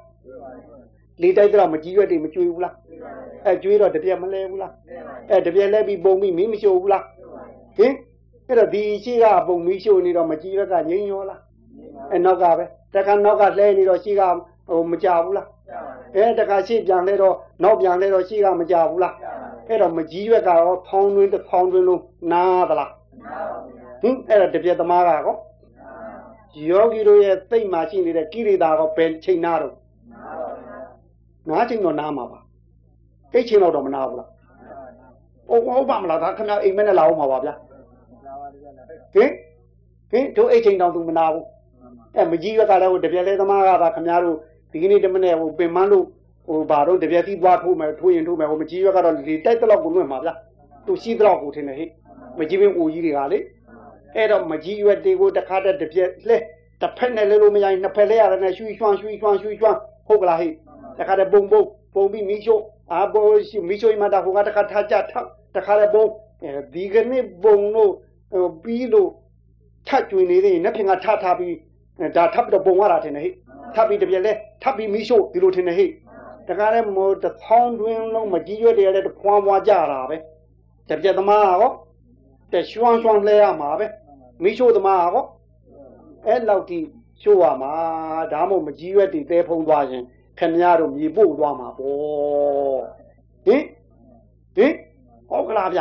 [1.22, 2.74] လေတိုက်တော့မကြီးရွက်တွေမကျွေးဘူးလား
[3.46, 4.72] အဲကျွေးတော့တပြက်မလဲဘူးလား
[5.30, 7.04] အဲတပြက်လဲပြီးပုံပြီးမင်းမရှို့ဘူးလား
[7.76, 7.92] ဟင်
[8.46, 11.40] အဲ့တော့ဒီရှိကပုံပြီးရှို့နေတော့မကြီးရွက်ကငြိမ်းရောလား
[12.10, 14.22] အဲနောက်ကပဲတခါနောက်ကလှဲနေတော့ရှိက
[14.68, 15.48] ဟိုမကြဘူးလား
[16.14, 19.14] အဲတခါရှိပြန်လဲတော့နောက်ပြန်လဲတော့ရှိကမကြဘူးလား
[19.68, 22.02] အဲ့တော့မကြီးရွက်ကတော့ဖောင်းတွင်တစ်ဖောင်းတွင်လုံး
[22.32, 22.90] နားသလား
[24.02, 25.36] ဟင်အဲ့တော့တပြက်သမားကကော
[26.68, 29.74] ယောဂီတို့ရဲ့သိမ့်မှာရှိနေတဲ့ကိရိတာကောဘယ်ချိန်နာတော့
[31.48, 32.38] နားချိန်တော့နားမှာပါ
[33.32, 34.28] ကိတ်ချိန်တော့တော့မနာဘူးလား
[35.48, 37.54] ဟုတ်ဟုတ်ပါမလားဒါခင်ဗျအိမ်မက်နဲ့လာအောင်ပါပါဗျာ
[39.14, 39.30] ဟင်
[40.10, 41.44] ဟင်တို့အိတ်ချိန်တောင်သူမနာဘူး
[42.16, 44.36] အဲမကြီးရွက်ကလည်းဟိုတပြက်လဲသမားကပါခင်ဗျားတို့
[44.72, 46.06] ဒီကနေ့တမနဲ့ဟိုပင်မလို့
[46.46, 50.34] ဟိုဘာတော့တပြက်စီးသွားထိုးမယ်ထိုးရင်ထိုးမယ်ဟိုမကြီးရွက်ကတော့လေတိုက်တော့ကိုလွင့်မှာဗျာ
[50.86, 51.84] သူရှိတော့ကိုထင်တယ်ဟိ
[52.38, 53.38] မကြီးပင်အိုကြီးတွေကလေ
[54.16, 56.36] အဲ့တော့မကြီးရွက်တွေကိုတစ်ခါတည်းတပြက်လဲ
[56.80, 60.48] တစ်ဖက်နဲ့လဲလို့မရရင်နှစ်ဖက်လဲရတယ်နဲ့ရွှီရွှမ်းရွှီရွှမ်းရွှီရွှမ်းဟုတ်ကလားဟိ
[60.98, 61.62] တခါတည်းပုံပုံ
[61.94, 62.58] ပုံပြီးမိချို
[62.92, 66.04] အာဘောရှိမိချိုမတာဟိုကတခါထားကြထောက်တခါတည်းပုံ
[66.74, 67.92] ဒီကနေ့ပုံလို့
[68.62, 69.10] ပြီးလို့
[69.88, 71.54] ထတ်ကျွင်နေသေးရင်နှစ်ဖင်ကထထားပြီး
[72.16, 73.30] ဒါထပ်ပြီးတော့ပုံရတာထင်တယ်ဟိ
[73.74, 74.32] ထပ်ပြီးတပြက်လဲ
[74.62, 75.86] ထပ်ပြီးမိရှို့ဒီလိုထင်တယ်ဟိ
[76.48, 80.16] တကားလဲမို့တထောင်းတွင်းလုံးမကြီးရွက်တယ်လဲတဖွာဖွာကြတာပဲ
[80.88, 81.70] တပြက်သမားဟော
[82.52, 83.86] တရွှမ်းရွှမ်းလဲရမှာပဲ
[84.42, 85.24] မိရှို့သမားဟော
[86.26, 86.78] အဲ့လောက်ထိ
[87.22, 87.72] ရှို့ရမှာ
[88.32, 90.02] ဒါမှမဟုတ်မကြီးရွက်တည်သေးဖုံးသွားရင်
[90.38, 92.82] ခင်ဗျားတို့မြေပို့သွားမှာပေါ့
[93.46, 93.62] ဟင်
[94.56, 94.72] ဟင်
[95.28, 95.80] ဟုတ်ကလားဗျ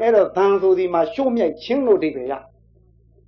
[0.00, 2.32] အဲ့တော့သံဆိုဒီမှာရှို့မြိုက်ချင်းလို့ဒိဗေရ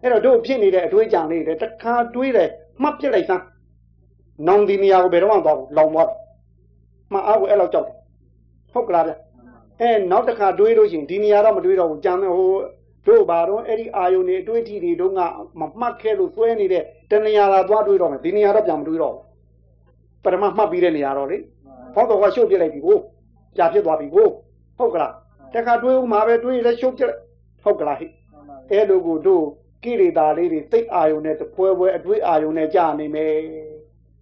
[0.03, 2.51] အဲ့တော့တို့ဖြစ်နေတဲ့အတွေးကြံလေးတွေတခါတွေးတယ်
[2.83, 3.45] မှတ်ပြလိုက်စမ်း
[4.47, 6.11] နောင်ဒီနေရာကိုဘယ်တော့မှသွားဘူးလောင်သွား
[7.12, 7.97] မှအားကိုအဲ့လောက်ကြောက်တယ်
[8.72, 9.12] ဟုတ်ကလားဗျ
[9.81, 12.51] အဲနောက်တစ်ခါတွေးလို့ရှိရင်ဒီနေရာတော့မတွေးတော့ဘူးကြံတယ်ဟို
[13.07, 15.21] တို့ဘာတော့အဲ့ဒီအာယုန်တွေအတွေးထီတွေတုန်းက
[15.61, 19.23] မမှတ်ခဲ့လို့သွဲနေတဲ့တနေရာသာသွားတွေးတော့မယ်ဒီနေရာတော့ပြန်မတွေးတော့ဘူး
[20.25, 21.37] ပထမမှတ်ပြီးတဲ့နေရာတော့လေ
[21.95, 22.99] ဟောတော့ကရှုပ်ပြလိုက်ပြီကို
[23.57, 24.29] ကြာဖြစ်သွားပြီကို
[24.79, 25.13] ဟုတ်ကလား
[25.55, 27.21] တခါတွေးဦးမှာပဲတွေးလဲရှုပ်ပြလိုက်
[27.65, 28.07] ဟုတ်ကလားဟိ
[28.71, 29.45] အဲ့လိုကိုတို့
[29.85, 33.33] ကိရိတာလေးတွေသိအာယုန်နဲ့ပွဲပွဲအတွေ့အာယုန်နဲ့ကြာနေမယ်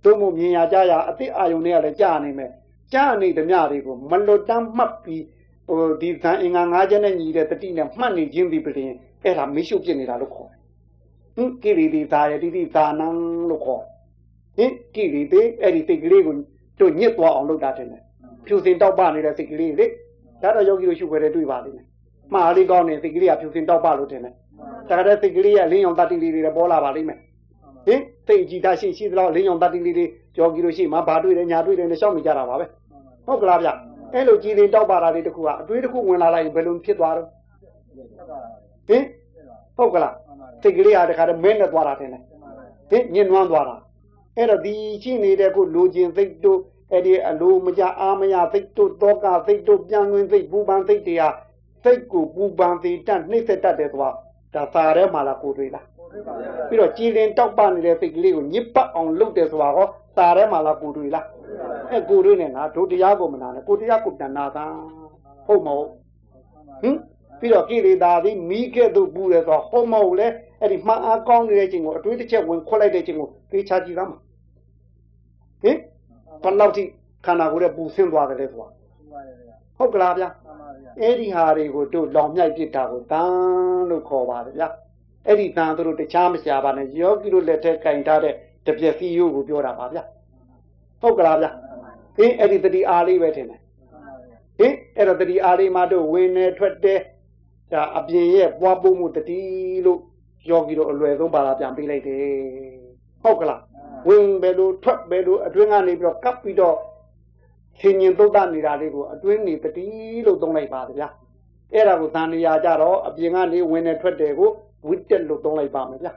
[0.05, 2.51] တို့မို့မြင်ရကြရအသိအာယုန်နဲ့လည်းကြာနေမယ်
[2.95, 5.22] ကြာနေသမျှတွေကိုမလွတ်တမ်းမှတ်ပြီး
[5.68, 8.92] ဟိုဒီဇန်အင်္ဂါ၅ချက်နဲ့ညီတဲ့တတိနဲ့မှတ်နေခြင်းဒီပြင်
[9.24, 10.58] အဲ့ဒါမေရှုပြစ်နေတာလို့ခေါ်တယ်
[11.36, 13.08] ဟင်ကိရိတိသာယတိတိသာနံ
[13.48, 13.82] လို့ခေါ်
[14.56, 16.34] ဟင်ကိရိတိအဲ့ဒီစိတ်ကလေးကို
[16.80, 18.02] တို့ညစ်သွားအောင်လုပ်တာတင်တယ်
[18.46, 19.86] ဖြူစင်တောက်ပနေတဲ့စိတ်ကလေးလေ
[20.42, 21.86] ဒါတော့ယောဂီတို့ရှုခွဲတဲ့တွေ့ပါလိမ့်မယ်
[22.32, 24.34] မှားလေးကောင်းနေစိတ်ကလေးကဖြူစင်တောက်ပလို့တင်တယ်
[24.88, 27.18] တခါတည်းစိတ်ကလေးကလင်းအောင်တတိလေးတွေပေါ်လာပါလိမ့်မယ်
[27.86, 30.06] ဟင်စိတ်ကြည်တာရှိရှိသလောက်လင်းအောင်တတိလေးတွေ
[30.36, 32.66] ကြော်ကြည့်လို့ရှိမှဘာတွေ့တယ်ညာတွေ့တယ်နဲ့ရှောက်နေကြတာပါပဲ
[33.26, 33.68] ဟုတ်ကလားဗျ
[34.14, 37.28] အဲ့လိုကြည်လင်တောက်ပါတာလေးတခုကအတွေးတခုဝင်လာလိုက်ဘယ်လိုဖြစ်သွားတော့
[38.88, 39.04] ဟင်
[39.76, 40.14] ဟုတ်ကလား
[40.62, 42.22] စိတ်ကလေးကတခါတည်းမင်းနဲ့သွားတာတင်တယ်
[42.90, 43.76] ဟင်ညင်နွမ်းသွားတာ
[44.36, 46.60] အဲ့တော့ဒီရှိနေတဲ့ခုလိုချင်စိတ်တို့
[46.92, 51.34] အဲ့ဒီအလိုမကြအားမရစိတ်တို့တောကစိတ်တို့ပြန်ဝင်စိတ်ပူပန်စိတ်တရား
[51.84, 54.14] စိတ်ကိုပူပန်သေးတတ်နှိမ့်ဆက်တတ်တယ်သွား
[54.54, 55.86] ဒါသာထဲမှာလားကိုတွေ့လား
[56.68, 59.86] ပြီးတော့ကြည်လင်တောက်ပနေတဲ့စိတ်ကလေးကိုညစ်ပတ်အောင်လုပ်တယ်ဆိုတာဟော
[60.18, 61.26] သာထဲမှာလားကိုတွေ့လား
[61.90, 64.66] အဲကိုတွေ့နေလားတို့တရားကိုမနာနဲ့ကိုတရားကိုပြန်နာတာ
[65.46, 65.88] ဟုတ်မဟုတ်
[66.82, 66.96] ဟင်
[67.40, 70.28] ပြီးတော့ကိလေသာသည်မိခဲ့သို့ပူတယ်ဆိုဟုတ်မဟုတ်လဲ
[70.61, 74.18] အဲ့ဒီမှန်အားကောင်းနေတဲ့ချိန်ကိုအတွေးတစ်ချက်ဝင်ခွက်လိုက်တဲ့ချိန်ကိုသိချကြည့်သားမှာ
[75.62, 75.76] ဟင်
[76.42, 76.82] ဘယ်လောက်ထိ
[77.26, 78.68] ခန္ဓာကိုယ်ရဲ့ပူဆင်းသွားတယ်လဲဆိုတာ
[79.76, 80.28] ဟုတ်ကလားဗျာ
[81.00, 83.32] အဲ့ဒီဟာတွေကိုတို့လောင်မြိုက်ပြစ်တာကိုတန်
[83.90, 84.68] လို့ခေါ်ပါတယ်ဗျာ
[85.26, 88.34] အဲ့ဒီတန်တို့တခြားမရှာပါနဲ့ယောဂီတို့လက်ထက်ကင်ထားတဲ့
[88.66, 90.03] တပြက်စီယို့ကိုပြောတာပါဗျာ
[91.03, 91.50] ဟုတ်ကလားဗျာ
[92.16, 93.61] ဟင်းအဲ့ဒီတတိအားလေးပဲထင်တယ်
[94.59, 97.00] ဟင်အဲ့တော့တတိအားလေးမှတို့ဝင်နေထွက်တယ်
[97.72, 99.40] ဒါအပြင်ရဲ့ပွားပို့မှုတတိ
[99.86, 100.00] လို့
[100.50, 102.24] ယောဂီတို့အလွယ်ဆုံးပါလာပြန်ပေးလိုက်တယ်
[103.22, 103.62] ဟုတ်ကလား
[104.09, 106.76] ဝင်ပဲလို့ထွက်ပဲလို့အတွင်းကနေပြီးတော့ကပ်ပြီးတော့
[107.80, 109.86] ရှင်ញင်သုတ်တနေတာလေးကိုအတွင်းနေတတိ
[110.26, 111.09] လို့သုံးလိုက်ပါဗျာ
[111.74, 114.50] အဲ့ဒါကိုသံနေရာကြတော့အပြင်ကနေဝင်နေထွက်တယ်ကို
[114.88, 116.12] ဝိတက်လို့သုံးလိုက်ပါမယ်ဗျာ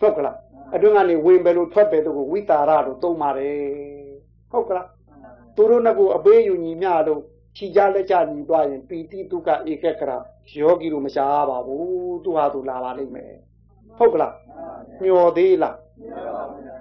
[0.00, 0.36] ဟုတ်ကလား
[0.74, 3.93] အတွင်းကနေဝင်ပဲလို့ထွက်ပဲတို့ကိုဝိတာရလို့သုံးပါတယ်
[4.54, 4.88] ဟုတ်ကလား
[5.56, 7.20] သူတို့ကကိုအပေးယူညီမျှလို့
[7.56, 10.16] ခြိကြလက်ကြညီသွားရင်ပီတိဒုက္ခဧကကရာ
[10.58, 13.32] ယောဂီတို့မရှားပါဘူးသူဟာသူလာပါလိမ့်မယ်
[13.98, 14.34] ဟုတ်ကလား
[15.02, 15.76] မျောသေးလား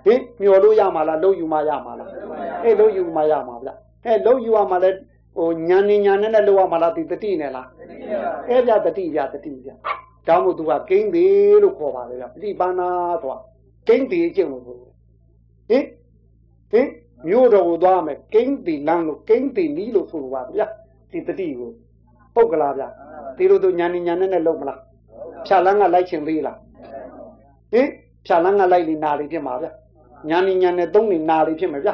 [0.05, 2.09] ဟင်မျောလို့ရမှာလားလုံးယူမှရမှာလား
[2.63, 3.69] အေးလုံးယူမှရမှာဗျ
[4.05, 4.89] အဲလုံးယူရမှာလဲ
[5.38, 7.67] ဟိုညာနေညာနဲ့နဲ့လုံးရမှာလားဒီတတိနဲ့လား
[8.49, 9.69] အဲပြတတိပြတတိပြ
[10.28, 12.89] တောင်းမို့သူကကိန်းသေးလို့ခေါ်ပါလေဗျပฏิပါဏာ
[13.21, 13.38] ဆိုတာ
[13.88, 14.84] ကိန်းသေးအကျင့်လို့ဆိုဟ
[15.78, 15.86] င်
[16.71, 16.88] ဟင်
[17.28, 20.61] မြို့တော်ကိုသွားမယ်ကိန်းသေးလမ်းလို့ကိန်းသေးနီးလို့ဆိုပါဗျ
[21.11, 21.71] ဒီတတိကို
[22.36, 22.84] ပုတ်ကလားဗျ
[23.38, 24.80] ဒီလိုသူညာနေညာနဲ့နဲ့လုံးမလား
[25.45, 26.57] ဖြာလန်းကလိုက်ချင်သေးလား
[27.74, 27.88] ဟင်
[28.26, 29.67] ဖြာလန်းကလိုက်နေနာလေးဖြစ်မှာဗျ
[30.30, 31.89] ညာနေညာနဲ့သုံးနေနာလေးဖြစ်မှာဗျ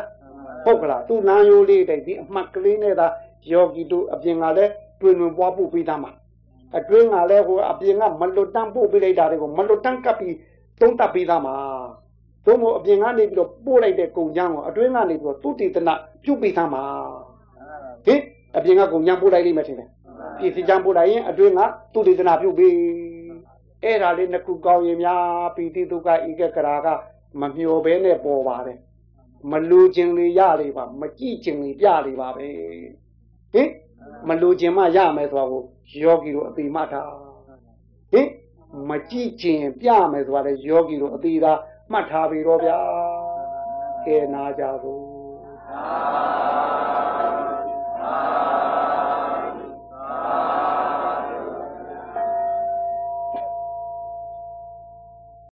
[0.65, 3.07] ဟုတ်ကလားသူ့လမ်းရိုးလေးတိုက်ဒီအမှတ်ကလေးနဲ့သာ
[3.51, 4.71] ယောဂီတို့အပြင်ကလည်း
[5.01, 6.11] တွင်တွင်ပွားဖို့ပြီးသားမှာ
[6.77, 10.35] အတွင်းကလည်းဟိုအပြင်ကမလွတ်တန်းပို့ပေးလိုက်တာတွေကိုမလွတ်တန်းကပ်ပြီး
[10.79, 11.55] သုံးတပ်ပေးသားမှာ
[12.49, 15.93] သို့မဟုတ်အပြင်ကနေပြီးတော့ပို့လိုက်တဲ့ကုံချမ်းကိုအတွင်းကနေပြီးတော့သူတည်တနာ
[16.23, 16.83] ပြုတ်ပေးသားမှာ
[18.05, 18.21] ဟင်
[18.57, 19.89] အပြင်ကကုံချမ်းပို့လိုက်လိမ့်မယ်ထင်တယ်
[20.37, 21.61] ပြည်စီချမ်းပို့လိုက်ရင်အတွင်းက
[21.93, 22.73] သူတည်တနာပြုတ်ပေး
[23.83, 26.87] အဲ့ဒါလေးနှစ်ခုကောင်းရင်များပီတိဒုက္ခဧကကရာက
[27.39, 28.77] မမျောဘဲနဲ့ပေါ်ပါတယ်
[29.51, 32.47] မလူခြင်းလေးရလေပါမကြည့်ခြင်းလေးပြလေပါပဲ
[33.53, 33.69] ဟင်
[34.27, 35.63] မလူခြင်းမှရမယ်ဆိုတာကို
[36.01, 37.01] ယောဂီတို့အတိမတာ
[38.11, 38.27] ဟင်
[38.89, 41.51] မကြည့်ခြင်းပြမယ်ဆိုတာလေယောဂီတို့အတိသာ
[41.91, 42.79] မှတ်ထားပြီတော့ဗျာ
[44.05, 45.03] ကဲနာကြဘူး
[45.69, 45.83] သာ
[47.99, 48.58] သာ